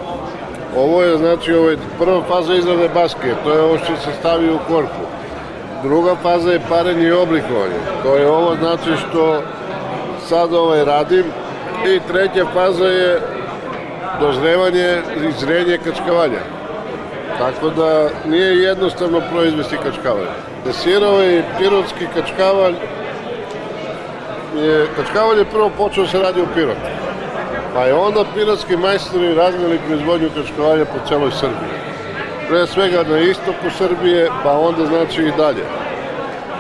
Ovo 0.78 1.04
je 1.04 1.18
znači 1.18 1.54
ovo 1.54 1.70
je 1.70 1.78
prva 2.00 2.22
faza 2.24 2.56
izrade 2.56 2.90
baske, 2.94 3.34
to 3.44 3.54
je 3.54 3.62
ovo 3.62 3.78
što 3.78 3.96
se 3.96 4.10
stavi 4.20 4.54
u 4.54 4.58
korpu. 4.68 5.04
Druga 5.84 6.16
faza 6.16 6.52
je 6.52 6.62
parenje 6.70 7.08
i 7.08 7.12
oblikovanje. 7.12 7.80
To 8.04 8.16
je 8.16 8.30
ovo 8.30 8.56
znači 8.56 8.92
što 8.98 9.42
sad 10.30 10.54
ovaj 10.54 10.86
radim. 10.86 11.26
I 11.88 12.00
treća 12.08 12.46
faza 12.54 12.88
je 12.88 13.22
dozrevanje 14.20 14.98
i 15.28 15.32
zrenje 15.40 15.78
kačkavalja. 15.78 16.40
Tako 17.38 17.70
da 17.70 18.10
nije 18.26 18.64
jednostavno 18.64 19.22
proizvesti 19.32 19.78
kačkavalj. 19.78 20.28
Sirovo 20.72 21.24
i 21.24 21.42
pirotski 21.58 22.08
kačkavalj 22.16 22.76
je, 24.58 24.88
kačkavalj 24.96 25.40
je 25.40 25.46
prvo 25.46 25.70
počeo 25.78 26.08
se 26.08 26.20
radi 26.20 26.42
u 26.42 26.48
Pirotu. 26.56 26.80
Pa 27.74 27.84
je 27.84 27.94
onda 27.94 28.26
pirotski 28.36 28.78
majstori 28.78 29.36
razvili 29.36 29.80
proizvodnju 29.88 30.30
kačkavalja 30.36 30.86
po 30.86 31.08
celoj 31.08 31.32
Srbiji. 31.32 31.74
Pre 32.50 32.68
svega 32.68 33.04
na 33.04 33.20
istoku 33.20 33.70
Srbije, 33.78 34.30
pa 34.44 34.52
onda 34.52 34.86
znači 34.86 35.22
i 35.22 35.32
dalje. 35.38 35.64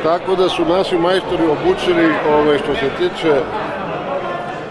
Tako 0.03 0.35
da 0.35 0.49
su 0.49 0.65
naši 0.65 0.97
majstori 0.97 1.43
obučili 1.43 2.11
ovaj, 2.29 2.57
što 2.57 2.73
se 2.75 2.89
tiče 2.97 3.41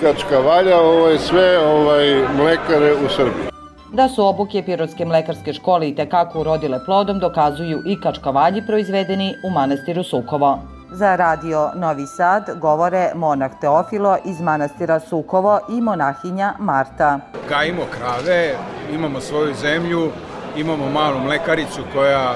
kačkavalja 0.00 0.80
ovaj, 0.80 1.18
sve 1.18 1.58
ovaj, 1.58 2.22
mlekare 2.36 2.94
u 2.94 3.08
Srbiji. 3.08 3.52
Da 3.92 4.08
su 4.08 4.26
obuke 4.26 4.62
Pirotske 4.62 5.04
mlekarske 5.04 5.52
škole 5.52 5.88
i 5.88 5.94
tekako 5.94 6.40
urodile 6.40 6.84
plodom 6.84 7.18
dokazuju 7.18 7.82
i 7.86 8.00
kačkavalji 8.00 8.62
proizvedeni 8.66 9.34
u 9.44 9.50
manastiru 9.50 10.04
Sukovo. 10.04 10.58
Za 10.90 11.16
radio 11.16 11.70
Novi 11.74 12.06
Sad 12.06 12.50
govore 12.60 13.10
monah 13.14 13.50
Teofilo 13.60 14.16
iz 14.24 14.40
manastira 14.40 15.00
Sukovo 15.00 15.60
i 15.68 15.80
monahinja 15.80 16.54
Marta. 16.58 17.20
Gajimo 17.48 17.82
krave, 17.90 18.54
imamo 18.94 19.20
svoju 19.20 19.54
zemlju, 19.54 20.10
imamo 20.56 20.90
malu 20.90 21.18
mlekaricu 21.18 21.82
koja 21.94 22.34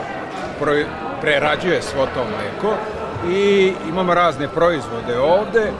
prerađuje 1.20 1.82
svo 1.82 2.06
to 2.06 2.24
mleko 2.24 2.76
i 3.30 3.72
imamo 3.88 4.14
razne 4.14 4.48
proizvode 4.48 5.18
ovde, 5.18 5.72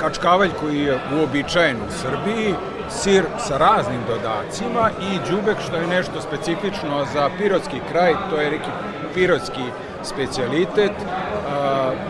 kačkavalj 0.00 0.50
koji 0.60 0.80
je 0.80 0.98
uobičajen 1.18 1.76
u 1.76 1.92
Srbiji, 1.92 2.54
sir 2.90 3.24
sa 3.38 3.56
raznim 3.56 4.00
dodacima 4.08 4.90
i 5.00 5.28
džubek 5.28 5.56
što 5.66 5.76
je 5.76 5.86
nešto 5.86 6.20
specifično 6.20 7.06
za 7.14 7.30
pirotski 7.38 7.80
kraj, 7.92 8.14
to 8.30 8.36
je 8.36 8.50
neki 8.50 8.70
pirotski 9.14 9.62
specijalitet. 10.02 10.92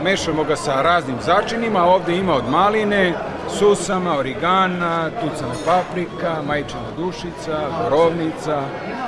mešamo 0.04 0.44
ga 0.44 0.56
sa 0.56 0.82
raznim 0.82 1.16
začinima, 1.24 1.84
ovde 1.84 2.16
ima 2.16 2.34
od 2.34 2.48
maline, 2.48 3.14
susama, 3.58 4.18
origana, 4.18 5.10
tucana 5.10 5.54
paprika, 5.66 6.42
majčina 6.46 6.90
dušica, 6.96 7.58
borovnica 7.82 8.62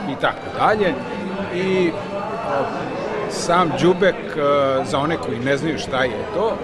i 0.08 0.20
tako 0.20 0.46
dalje. 0.58 0.94
I 1.54 1.92
sam 3.30 3.72
džubek, 3.78 4.16
za 4.84 4.98
one 4.98 5.16
koji 5.16 5.38
ne 5.38 5.56
znaju 5.56 5.78
šta 5.78 6.04
je 6.04 6.24
to, 6.34 6.56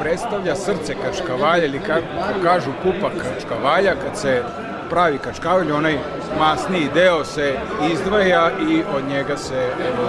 predstavlja 0.00 0.54
srce 0.54 0.94
kačkavalja 1.04 1.64
ili 1.64 1.78
kako 1.78 2.06
kažu 2.42 2.70
pupa 2.82 3.10
kačkavalja 3.22 3.94
kad 3.94 4.18
se 4.18 4.42
pravi 4.90 5.18
kačkavalj, 5.18 5.72
onaj 5.72 5.98
masniji 6.38 6.88
deo 6.94 7.24
se 7.24 7.54
izdvaja 7.92 8.50
i 8.70 8.82
od 8.96 9.04
njega 9.08 9.36
se 9.36 9.68
evo, 9.88 10.08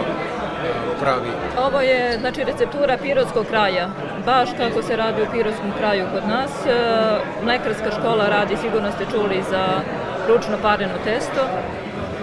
pravi. 1.02 1.30
Ovo 1.68 1.82
je 1.82 2.18
znači 2.20 2.44
receptura 2.44 2.98
pirotskog 2.98 3.46
kraja, 3.46 3.90
baš 4.26 4.50
kako 4.58 4.82
se 4.82 4.96
radi 4.96 5.22
u 5.22 5.32
pirotskom 5.32 5.72
kraju 5.78 6.06
kod 6.14 6.28
nas. 6.28 6.52
E, 6.66 6.72
mlekarska 7.44 7.92
škola 8.00 8.28
radi, 8.30 8.58
sigurno 8.58 8.92
ste 8.92 9.06
čuli 9.12 9.44
za 9.50 9.66
ručno 10.28 10.58
pareno 10.62 10.94
testo. 11.04 11.42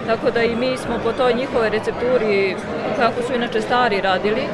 Tako 0.07 0.31
da 0.31 0.43
i 0.43 0.55
mi 0.55 0.77
smo 0.77 0.99
po 1.03 1.11
toj 1.11 1.33
njihove 1.33 1.69
recepturi, 1.69 2.55
kako 2.97 3.21
su 3.21 3.33
inače 3.35 3.61
stari 3.61 4.01
radili, 4.01 4.41
e, 4.41 4.47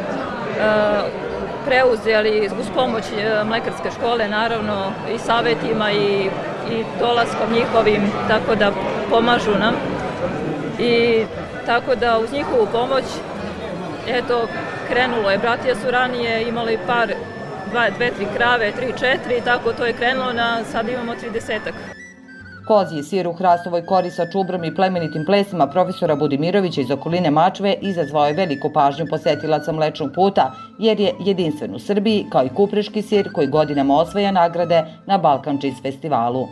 preuzeli 1.65 2.49
uz 2.59 2.67
pomoć 2.75 3.03
e, 3.03 3.43
mlekarske 3.43 3.91
škole, 3.91 4.27
naravno 4.27 4.91
i 5.15 5.19
savetima 5.19 5.91
i, 5.91 6.29
i 6.71 6.83
dolaskom 6.99 7.53
njihovim, 7.53 8.11
tako 8.27 8.55
da 8.55 8.71
pomažu 9.09 9.51
nam. 9.59 9.73
I 10.79 11.23
tako 11.65 11.95
da 11.95 12.19
uz 12.19 12.31
njihovu 12.31 12.67
pomoć, 12.71 13.03
eto, 14.07 14.47
krenulo 14.87 15.31
je. 15.31 15.37
Bratija 15.37 15.75
su 15.75 15.91
ranije 15.91 16.43
imali 16.43 16.79
par, 16.87 17.13
dva, 17.71 17.89
dve, 17.89 18.11
tri 18.11 18.27
krave, 18.37 18.71
tri, 18.71 18.93
četiri, 18.99 19.41
tako 19.45 19.73
to 19.73 19.85
je 19.85 19.93
krenulo 19.93 20.33
na, 20.33 20.63
sad 20.71 20.89
imamo 20.89 21.15
tridesetak. 21.15 21.73
Kozji 22.69 23.03
sir 23.03 23.27
u 23.27 23.31
hrastovoj 23.33 23.81
kori 23.85 24.11
sa 24.11 24.25
čubrom 24.31 24.63
i 24.63 24.73
plemenitim 24.75 25.23
plesima 25.25 25.67
profesora 25.67 26.15
Budimirovića 26.15 26.81
iz 26.81 26.91
okoline 26.91 27.31
Mačve 27.31 27.73
izazvao 27.81 28.27
je 28.27 28.33
veliku 28.33 28.69
pažnju 28.73 29.05
posetilaca 29.09 29.71
mlečnog 29.71 30.11
puta, 30.15 30.51
jer 30.79 30.99
je 30.99 31.13
jedinstven 31.25 31.75
u 31.75 31.79
Srbiji, 31.79 32.25
kao 32.29 32.45
i 32.45 32.49
kupreški 32.49 33.01
sir 33.01 33.33
koji 33.33 33.47
godinama 33.47 33.97
osvaja 33.97 34.31
nagrade 34.31 34.85
na 35.05 35.17
Balkan 35.17 35.59
Cheese 35.59 35.81
festivalu. 35.81 36.47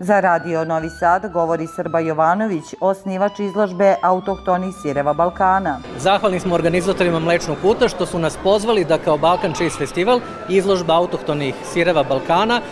Za 0.00 0.20
Radio 0.20 0.64
Novi 0.64 0.90
Sad 0.90 1.32
govori 1.32 1.66
Srba 1.66 1.98
Jovanović, 2.00 2.64
osnivač 2.80 3.38
izložbe 3.38 3.96
autohtonih 4.02 4.74
sireva 4.82 5.12
Balkana. 5.12 5.78
Zahvalni 5.98 6.40
smo 6.40 6.54
organizatorima 6.54 7.18
Mlečnog 7.18 7.56
puta 7.62 7.88
što 7.88 8.06
su 8.06 8.18
nas 8.18 8.38
pozvali 8.42 8.84
da 8.84 8.98
kao 8.98 9.18
Balkan 9.18 9.54
Cheese 9.54 9.78
Festival 9.78 10.20
izložba 10.48 10.94
autohtonih 10.94 11.54
sireva 11.72 12.02
Balkana 12.02 12.60
e, 12.60 12.62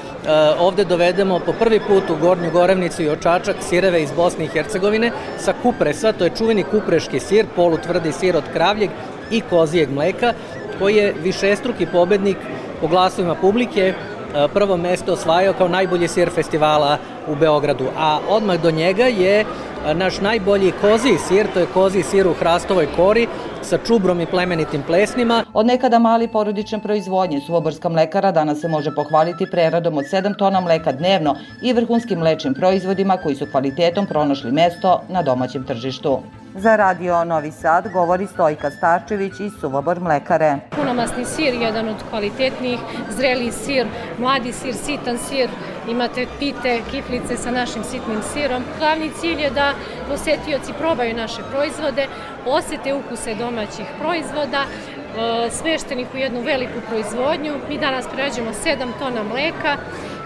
ovde 0.59 0.85
dovedemo 0.85 1.41
po 1.47 1.53
prvi 1.53 1.81
put 1.89 2.11
u 2.11 2.17
Gornju 2.21 2.51
Gorevnicu 2.51 3.03
i 3.03 3.11
Očačak 3.11 3.57
sireve 3.61 4.03
iz 4.03 4.13
Bosne 4.13 4.45
i 4.45 4.49
Hercegovine 4.49 5.11
sa 5.39 5.55
kupresa, 5.63 6.13
to 6.13 6.25
je 6.25 6.37
čuveni 6.39 6.63
kupreški 6.63 7.21
sir, 7.21 7.47
polutvrdi 7.57 8.13
sir 8.13 8.37
od 8.37 8.45
kravljeg 8.53 8.91
i 9.31 9.41
kozijeg 9.41 9.91
mleka, 9.91 10.33
koji 10.79 10.97
je 10.97 11.15
višestruki 11.23 11.87
pobednik 11.87 12.37
po 12.81 12.87
glasovima 12.89 13.35
publike 13.35 13.95
E, 14.37 14.49
prvo 14.55 14.77
mesto 14.77 15.13
osvajao 15.13 15.55
kao 15.55 15.69
najbolji 15.69 16.09
sir 16.09 16.31
festivala 16.31 16.99
u 17.29 17.35
Beogradu, 17.35 17.85
a 17.97 18.19
odmah 18.29 18.63
do 18.63 18.71
njega 18.71 19.05
je 19.05 19.41
e, 19.41 19.95
naš 19.95 20.21
najbolji 20.21 20.73
kozi 20.81 21.19
sir, 21.29 21.47
to 21.55 21.61
je 21.61 21.67
kozi 21.75 22.03
sir 22.03 22.27
u 22.27 22.35
hrastovoj 22.35 22.89
kori 22.97 23.27
sa 23.63 23.79
čubrom 23.87 24.21
i 24.21 24.27
plemenitim 24.27 24.83
plesnima. 24.87 25.45
Od 25.53 25.67
nekada 25.67 25.99
mali 25.99 26.29
porodične 26.29 26.79
proizvodnje 26.83 27.41
Suvoborska 27.41 27.89
mlekara 27.89 28.33
danas 28.33 28.61
se 28.61 28.69
može 28.69 28.95
pohvaliti 28.95 29.51
preradom 29.51 29.99
od 29.99 30.05
7 30.05 30.39
tona 30.39 30.61
mleka 30.61 30.93
dnevno 30.93 31.37
i 31.63 31.73
vrhunskim 31.73 32.19
mlečnim 32.19 32.55
proizvodima 32.55 33.17
koji 33.17 33.35
su 33.35 33.47
kvalitetom 33.51 34.07
pronašli 34.07 34.53
mesto 34.53 35.01
na 35.09 35.23
domaćem 35.23 35.65
tržištu. 35.65 36.19
Za 36.59 36.77
radio 36.77 37.25
Novi 37.25 37.51
Sad 37.51 37.93
govori 37.93 38.27
Stojka 38.27 38.71
Starčević 38.71 39.41
iz 39.41 39.53
Suvobor 39.61 40.01
mlekare. 40.01 40.57
Punomasni 40.71 41.25
sir, 41.25 41.55
jedan 41.55 41.89
od 41.89 41.97
kvalitetnijih, 42.11 42.81
zreli 43.11 43.53
sir, 43.53 43.87
mladi 44.19 44.53
sir, 44.53 44.75
sitan 44.75 45.19
sir, 45.19 45.49
imate 45.89 46.27
pite, 46.39 46.81
kiflice 46.91 47.37
sa 47.37 47.51
našim 47.51 47.85
sitnim 47.85 48.23
sirom. 48.33 48.63
Glavni 48.79 49.11
cilj 49.21 49.41
je 49.43 49.51
da 49.51 49.73
posetioci 50.09 50.73
probaju 50.79 51.17
naše 51.17 51.43
proizvode, 51.51 52.07
osete 52.47 52.95
ukuse 52.95 53.35
domaćih 53.35 53.87
proizvoda, 54.01 54.65
e, 54.65 55.51
smeštenih 55.51 56.07
u 56.15 56.17
jednu 56.17 56.41
veliku 56.41 56.81
proizvodnju. 56.89 57.53
Mi 57.69 57.79
danas 57.79 58.07
prerađujemo 58.13 58.51
7 58.53 58.99
tona 58.99 59.23
mleka 59.23 59.77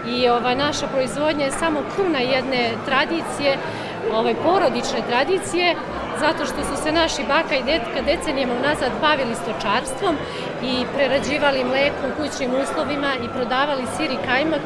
i 0.07 0.29
ova 0.29 0.55
naša 0.55 0.87
proizvodnja 0.87 1.45
je 1.45 1.51
samo 1.51 1.79
kruna 1.95 2.19
jedne 2.19 2.69
tradicije, 2.85 3.57
ovaj 4.13 4.35
porodične 4.35 5.01
tradicije 5.09 5.75
zato 6.19 6.45
što 6.45 6.61
su 6.63 6.83
se 6.83 6.91
naši 6.91 7.23
baka 7.27 7.55
i 7.55 7.63
detka 7.63 8.01
decenijama 8.05 8.53
unazad 8.53 8.91
bavili 9.01 9.35
stočarstvom 9.35 10.15
i 10.63 10.85
prerađivali 10.95 11.63
mleko 11.63 12.01
u 12.07 12.15
kućnim 12.17 12.51
uslovima 12.63 13.11
i 13.23 13.33
prodavali 13.35 13.83
sir 13.97 14.11
i 14.11 14.25
kajmak 14.27 14.61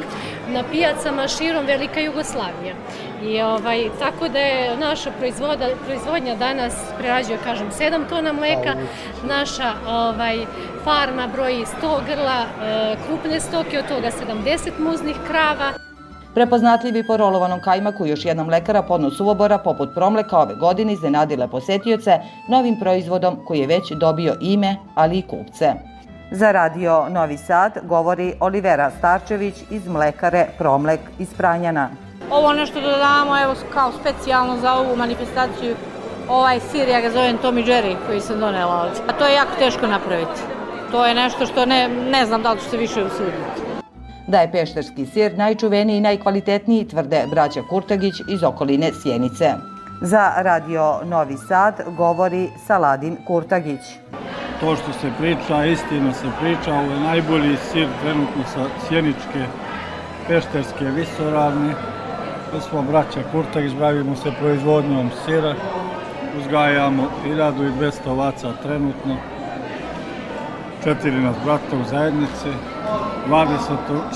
na 0.48 0.64
pijacama 0.72 1.28
širom 1.28 1.66
Velika 1.66 2.00
Jugoslavija. 2.00 2.76
I 3.24 3.42
ovaj, 3.42 3.90
tako 4.00 4.28
da 4.28 4.40
je 4.40 4.78
naša 4.78 5.12
proizvoda, 5.12 5.68
proizvodnja 5.86 6.36
danas 6.36 6.74
prerađuje, 6.98 7.38
kažem, 7.44 7.72
7 7.72 8.10
tona 8.10 8.34
mleka, 8.34 8.76
naša 9.24 9.74
ovaj, 9.88 10.46
farma 10.84 11.28
broji 11.28 11.66
100 11.82 12.00
grla 12.06 12.46
e, 12.46 12.96
krupne 13.08 13.40
stoke, 13.40 13.80
od 13.80 13.88
toga 13.88 14.12
70 14.46 14.72
muznih 14.80 15.16
krava. 15.28 15.85
Prepoznatljivi 16.36 17.04
po 17.08 17.18
rolovanom 17.18 17.62
kajmaku 17.62 18.06
još 18.06 18.26
jedna 18.26 18.44
mlekara 18.44 18.82
podno 18.82 19.12
suvobora 19.12 19.58
poput 19.58 19.90
promleka 19.94 20.38
ove 20.38 20.56
godine 20.56 20.94
iznenadile 20.94 21.48
posetioce 21.48 22.20
novim 22.48 22.80
proizvodom 22.80 23.38
koji 23.46 23.60
je 23.60 23.68
već 23.68 23.92
dobio 23.92 24.36
ime, 24.42 24.76
ali 24.96 25.18
i 25.18 25.22
kupce. 25.22 25.74
Za 26.32 26.52
radio 26.52 27.10
Novi 27.10 27.38
Sad 27.38 27.78
govori 27.84 28.34
Olivera 28.40 28.92
Starčević 28.98 29.56
iz 29.70 29.88
mlekare 29.88 30.48
Promlek 30.58 31.00
iz 31.20 31.34
Pranjana. 31.34 31.90
Ovo 32.32 32.54
nešto 32.54 32.82
da 32.82 32.88
dodamo 32.88 33.44
evo 33.44 33.54
kao 33.74 33.92
specijalno 33.92 34.58
za 34.58 34.74
ovu 34.74 34.96
manifestaciju 34.96 35.76
ovaj 36.30 36.60
sir, 36.60 36.90
ja 36.90 37.02
ga 37.02 37.10
zovem 37.10 37.38
Tommy 37.44 37.66
Jerry 37.66 37.96
koji 38.08 38.22
sam 38.22 38.40
donela 38.40 38.82
ovdje. 38.82 39.02
A 39.08 39.14
to 39.14 39.26
je 39.26 39.34
jako 39.34 39.52
teško 39.60 39.88
napraviti. 39.88 40.42
To 40.92 41.06
je 41.06 41.16
nešto 41.16 41.46
što 41.46 41.66
ne, 41.66 41.88
ne 41.88 42.26
znam 42.26 42.42
da 42.42 42.52
li 42.52 42.60
ću 42.60 42.70
se 42.70 42.78
više 42.78 43.04
usuditi 43.04 43.65
da 44.28 44.40
je 44.40 44.52
pešterski 44.52 45.06
sir 45.06 45.38
najčuveniji 45.38 45.98
i 45.98 46.02
najkvalitetniji, 46.02 46.88
tvrde 46.88 47.26
braća 47.32 47.62
Kurtagić 47.70 48.14
iz 48.28 48.44
okoline 48.44 48.92
Sjenice. 49.02 49.54
Za 50.02 50.34
radio 50.38 51.00
Novi 51.04 51.38
Sad 51.38 51.82
govori 51.98 52.50
Saladin 52.68 53.18
Kurtagić. 53.28 53.82
To 54.60 54.76
što 54.76 54.94
se 54.94 55.12
priča, 55.20 55.66
istina 55.66 56.14
se 56.14 56.28
priča, 56.40 56.74
ovo 56.74 56.92
je 56.92 57.00
najbolji 57.00 57.58
sir 57.72 57.88
trenutno 58.02 58.44
sa 58.54 58.66
Sjeničke 58.88 59.46
pešterske 60.28 60.86
visoravne. 60.86 61.74
Mi 62.54 62.62
smo 62.62 62.82
braća 62.82 63.20
Kurtagić, 63.32 63.74
bavimo 63.74 64.16
se 64.16 64.32
proizvodnjom 64.40 65.10
sira, 65.26 65.56
uzgajamo 66.40 67.10
1200 67.26 67.92
ovaca 68.08 68.54
trenutno, 68.64 69.18
četiri 70.84 71.12
nas 71.12 71.36
brata 71.46 71.78
u 71.82 71.90
zajednici, 71.90 72.50
20 73.30 73.58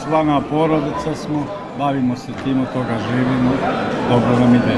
člana 0.04 0.42
porodica 0.50 1.16
smo, 1.16 1.46
bavimo 1.78 2.16
se 2.16 2.32
tim, 2.44 2.62
od 2.62 2.68
toga 2.74 2.98
živimo, 3.10 3.52
dobro 4.10 4.40
nam 4.40 4.56
ide. 4.56 4.76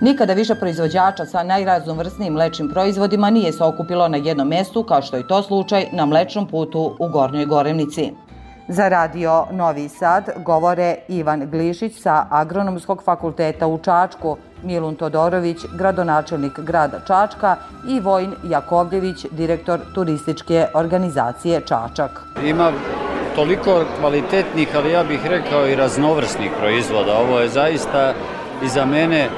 Nikada 0.00 0.32
više 0.32 0.54
proizvođača 0.54 1.26
sa 1.26 1.42
najraznovrsnijim 1.42 2.32
mlečnim 2.32 2.68
proizvodima 2.68 3.30
nije 3.30 3.52
se 3.52 3.64
okupilo 3.64 4.08
na 4.08 4.16
jednom 4.16 4.48
mestu, 4.48 4.82
kao 4.82 5.02
što 5.02 5.16
je 5.16 5.26
to 5.26 5.42
slučaj 5.42 5.86
na 5.92 6.06
mlečnom 6.06 6.46
putu 6.46 6.96
u 6.98 7.08
Gornjoj 7.08 7.46
Gorevnici. 7.46 8.12
Za 8.68 8.88
radio 8.88 9.46
Novi 9.50 9.88
Sad 9.88 10.30
govore 10.36 10.96
Ivan 11.08 11.50
Glišić 11.50 12.02
sa 12.02 12.26
Agronomskog 12.30 13.02
fakulteta 13.04 13.66
u 13.66 13.78
Čačku, 13.78 14.36
Milun 14.62 14.94
Todorović, 14.94 15.58
gradonačelnik 15.78 16.60
grada 16.60 17.00
Čačka 17.06 17.56
i 17.88 18.00
Vojn 18.00 18.32
Jakovljević, 18.44 19.26
direktor 19.30 19.80
turističke 19.94 20.66
organizacije 20.74 21.60
Čačak. 21.60 22.10
Ima 22.44 22.72
toliko 23.34 23.84
kvalitetnih, 23.98 24.68
ali 24.76 24.92
ja 24.92 25.04
bih 25.04 25.26
rekao 25.26 25.68
i 25.68 25.74
raznovrsnih 25.74 26.50
proizvoda. 26.60 27.18
Ovo 27.18 27.40
je 27.40 27.48
zaista 27.48 28.14
i 28.64 28.68
za 28.68 28.86
mene 28.86 29.28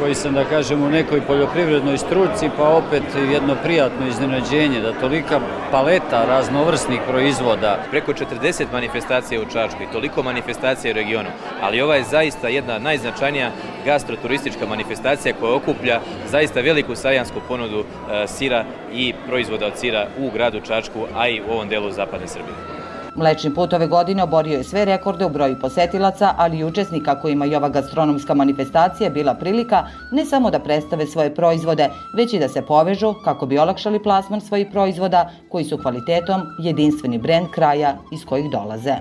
koji 0.00 0.14
sam, 0.14 0.34
da 0.34 0.44
kažem, 0.44 0.82
u 0.82 0.90
nekoj 0.90 1.20
poljoprivrednoj 1.20 1.98
struci, 1.98 2.50
pa 2.56 2.68
opet 2.68 3.02
jedno 3.32 3.56
prijatno 3.62 4.06
iznenađenje, 4.06 4.80
da 4.80 4.92
tolika 4.92 5.40
paleta 5.70 6.24
raznovrsnih 6.24 7.00
proizvoda. 7.08 7.78
Preko 7.90 8.12
40 8.12 8.64
manifestacija 8.72 9.40
u 9.40 9.44
Čačku 9.52 9.82
i 9.82 9.92
toliko 9.92 10.22
manifestacija 10.22 10.90
u 10.90 10.94
regionu, 10.94 11.28
ali 11.62 11.80
ova 11.80 11.96
je 11.96 12.04
zaista 12.04 12.48
jedna 12.48 12.78
najznačajnija 12.78 13.50
gastroturistička 13.84 14.66
manifestacija 14.66 15.34
koja 15.40 15.54
okuplja 15.54 16.00
zaista 16.30 16.60
veliku 16.60 16.94
sajansku 16.94 17.40
ponudu 17.48 17.80
e, 17.80 18.26
sira 18.26 18.64
i 18.92 19.14
proizvoda 19.28 19.66
od 19.66 19.78
sira 19.78 20.06
u 20.18 20.30
gradu 20.30 20.60
Čačku, 20.60 21.06
a 21.16 21.28
i 21.28 21.40
u 21.40 21.52
ovom 21.52 21.68
delu 21.68 21.90
zapadne 21.90 22.28
Srbije. 22.28 22.79
Mlečni 23.20 23.54
put 23.54 23.72
ove 23.72 23.86
godine 23.86 24.22
oborio 24.22 24.56
je 24.56 24.64
sve 24.64 24.84
rekorde 24.84 25.24
u 25.24 25.28
broju 25.28 25.58
posetilaca, 25.60 26.34
ali 26.36 26.58
i 26.58 26.64
učesnika 26.64 27.20
kojima 27.20 27.44
je 27.44 27.56
ova 27.56 27.68
gastronomska 27.68 28.34
manifestacija 28.34 29.10
bila 29.10 29.34
prilika 29.34 29.84
ne 30.12 30.24
samo 30.24 30.50
da 30.50 30.58
predstave 30.58 31.06
svoje 31.06 31.34
proizvode, 31.34 31.88
već 32.16 32.32
i 32.32 32.38
da 32.38 32.48
se 32.48 32.62
povežu 32.62 33.14
kako 33.24 33.46
bi 33.46 33.58
olakšali 33.58 34.02
plasman 34.02 34.40
svojih 34.40 34.66
proizvoda 34.72 35.30
koji 35.48 35.64
su 35.64 35.78
kvalitetom 35.78 36.40
jedinstveni 36.58 37.18
brend 37.18 37.46
kraja 37.54 37.96
iz 38.12 38.24
kojih 38.24 38.50
dolaze. 38.50 38.94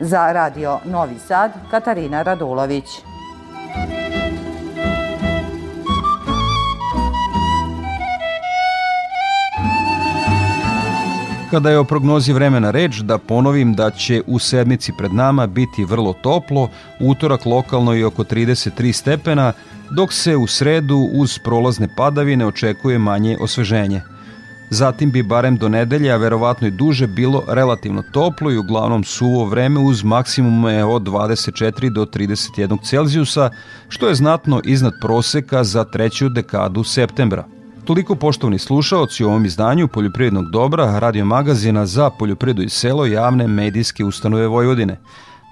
Za 0.00 0.32
radio 0.32 0.78
Novi 0.84 1.18
Sad, 1.18 1.50
Katarina 1.70 2.22
Radulović. 2.22 2.86
Kada 11.56 11.70
je 11.70 11.78
o 11.78 11.84
prognozi 11.84 12.32
vremena 12.32 12.70
reč, 12.70 12.98
da 13.00 13.18
ponovim 13.18 13.74
da 13.74 13.90
će 13.90 14.22
u 14.26 14.38
sedmici 14.38 14.92
pred 14.98 15.14
nama 15.14 15.46
biti 15.46 15.84
vrlo 15.84 16.12
toplo, 16.12 16.68
utorak 17.00 17.46
lokalno 17.46 17.94
i 17.94 18.04
oko 18.04 18.24
33 18.24 18.92
stepena, 18.92 19.52
dok 19.90 20.12
se 20.12 20.36
u 20.36 20.46
sredu 20.46 20.96
uz 21.12 21.38
prolazne 21.38 21.88
padavine 21.96 22.46
očekuje 22.46 22.98
manje 22.98 23.38
osveženje. 23.40 24.02
Zatim 24.70 25.10
bi 25.10 25.22
barem 25.22 25.56
do 25.56 25.68
nedelje, 25.68 26.12
a 26.12 26.16
verovatno 26.16 26.68
i 26.68 26.70
duže, 26.70 27.06
bilo 27.06 27.44
relativno 27.48 28.02
toplo 28.12 28.50
i 28.50 28.58
uglavnom 28.58 29.04
suvo 29.04 29.44
vreme 29.44 29.80
uz 29.80 30.04
maksimume 30.04 30.84
od 30.84 31.02
24 31.02 31.88
do 31.88 32.04
31 32.04 32.88
Celzijusa, 32.88 33.50
što 33.88 34.08
je 34.08 34.14
znatno 34.14 34.60
iznad 34.64 34.92
proseka 35.00 35.64
za 35.64 35.84
treću 35.84 36.28
dekadu 36.28 36.84
septembra. 36.84 37.55
Toliko 37.86 38.14
poštovni 38.14 38.58
slušaoci 38.58 39.24
u 39.24 39.28
ovom 39.28 39.44
izdanju 39.44 39.88
Poljoprivrednog 39.88 40.50
dobra, 40.50 40.98
radio 40.98 41.24
magazina 41.24 41.86
za 41.86 42.10
poljoprivredu 42.10 42.62
i 42.62 42.68
selo 42.68 43.06
javne 43.06 43.46
medijske 43.46 44.04
ustanove 44.04 44.46
Vojvodine. 44.46 45.00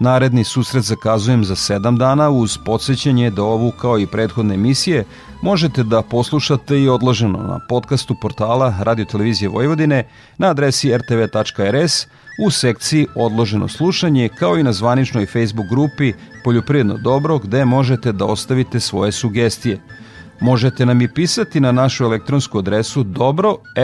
Naredni 0.00 0.44
susret 0.44 0.82
zakazujem 0.82 1.44
za 1.44 1.54
7 1.54 1.98
dana 1.98 2.30
uz 2.30 2.58
podsjećanje 2.64 3.30
da 3.30 3.42
ovu 3.42 3.70
kao 3.80 3.98
i 3.98 4.06
prethodne 4.06 4.54
emisije 4.54 5.04
možete 5.42 5.82
da 5.82 6.02
poslušate 6.02 6.80
i 6.80 6.88
odloženo 6.88 7.38
na 7.38 7.60
podcastu 7.68 8.16
portala 8.22 8.74
Radio 8.80 9.04
Televizije 9.04 9.48
Vojvodine 9.48 10.08
na 10.38 10.50
adresi 10.50 10.96
rtv.rs 10.96 12.06
u 12.46 12.50
sekciji 12.50 13.06
Odloženo 13.14 13.68
slušanje 13.68 14.28
kao 14.28 14.58
i 14.58 14.62
na 14.62 14.72
zvaničnoj 14.72 15.26
Facebook 15.26 15.66
grupi 15.70 16.12
Poljoprivredno 16.44 16.98
dobro 16.98 17.38
gde 17.38 17.64
možete 17.64 18.12
da 18.12 18.24
ostavite 18.24 18.80
svoje 18.80 19.12
sugestije. 19.12 19.80
Možete 20.40 20.86
nam 20.86 21.00
i 21.00 21.08
pisati 21.14 21.60
na 21.60 21.72
našu 21.72 22.04
elektronsku 22.04 22.58
adresu 22.58 23.02
dobro.rtv.rs. 23.02 23.76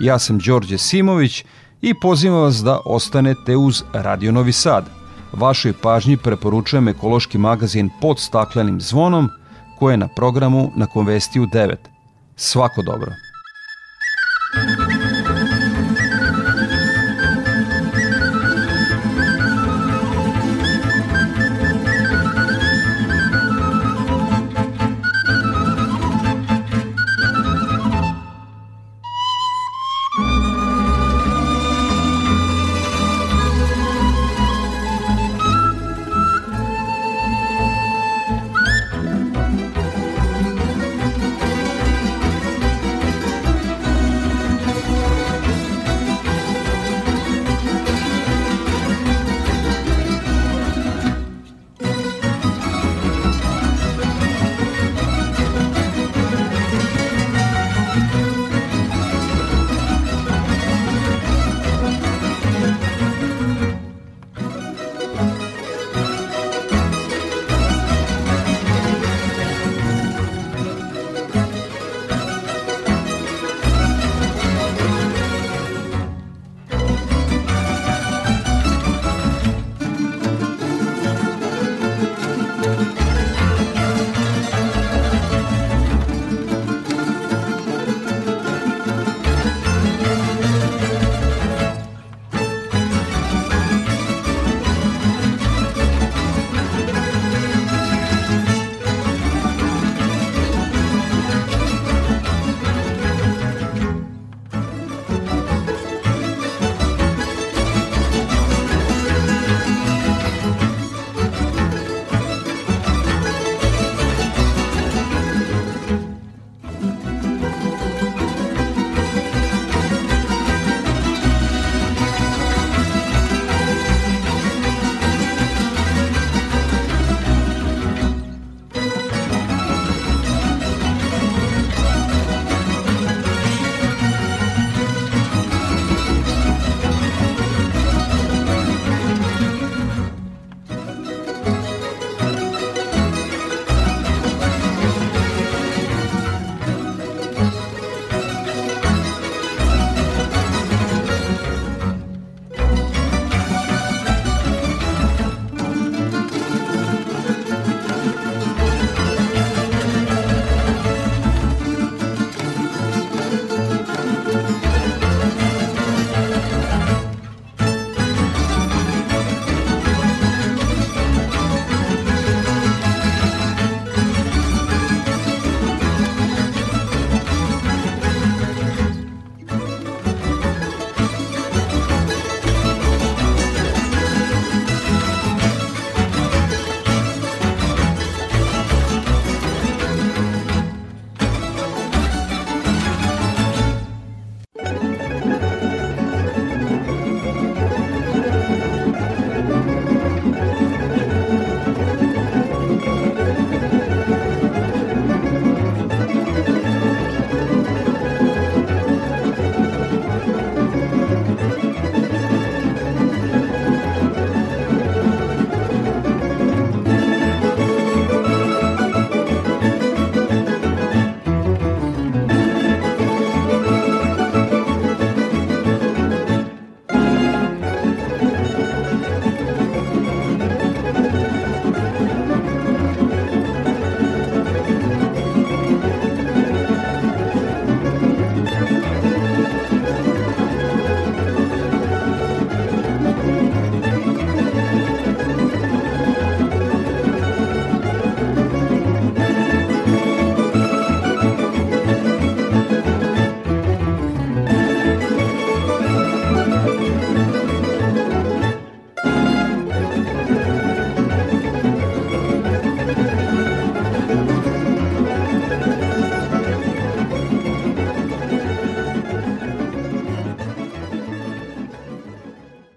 Ja 0.00 0.18
sam 0.18 0.38
Đorđe 0.38 0.78
Simović 0.78 1.44
i 1.80 1.94
pozivam 2.00 2.40
vas 2.40 2.56
da 2.56 2.80
ostanete 2.84 3.56
uz 3.56 3.82
Radio 3.92 4.32
Novi 4.32 4.52
Sad. 4.52 4.84
Vašoj 5.32 5.72
pažnji 5.82 6.16
preporučujem 6.16 6.88
ekološki 6.88 7.38
magazin 7.38 7.90
pod 8.00 8.20
staklenim 8.20 8.80
zvonom 8.80 9.28
koje 9.78 9.92
je 9.92 9.96
na 9.96 10.08
programu 10.08 10.72
na 10.76 10.86
Konvestiju 10.86 11.46
9. 11.46 11.76
Svako 12.36 12.82
dobro. 12.82 13.12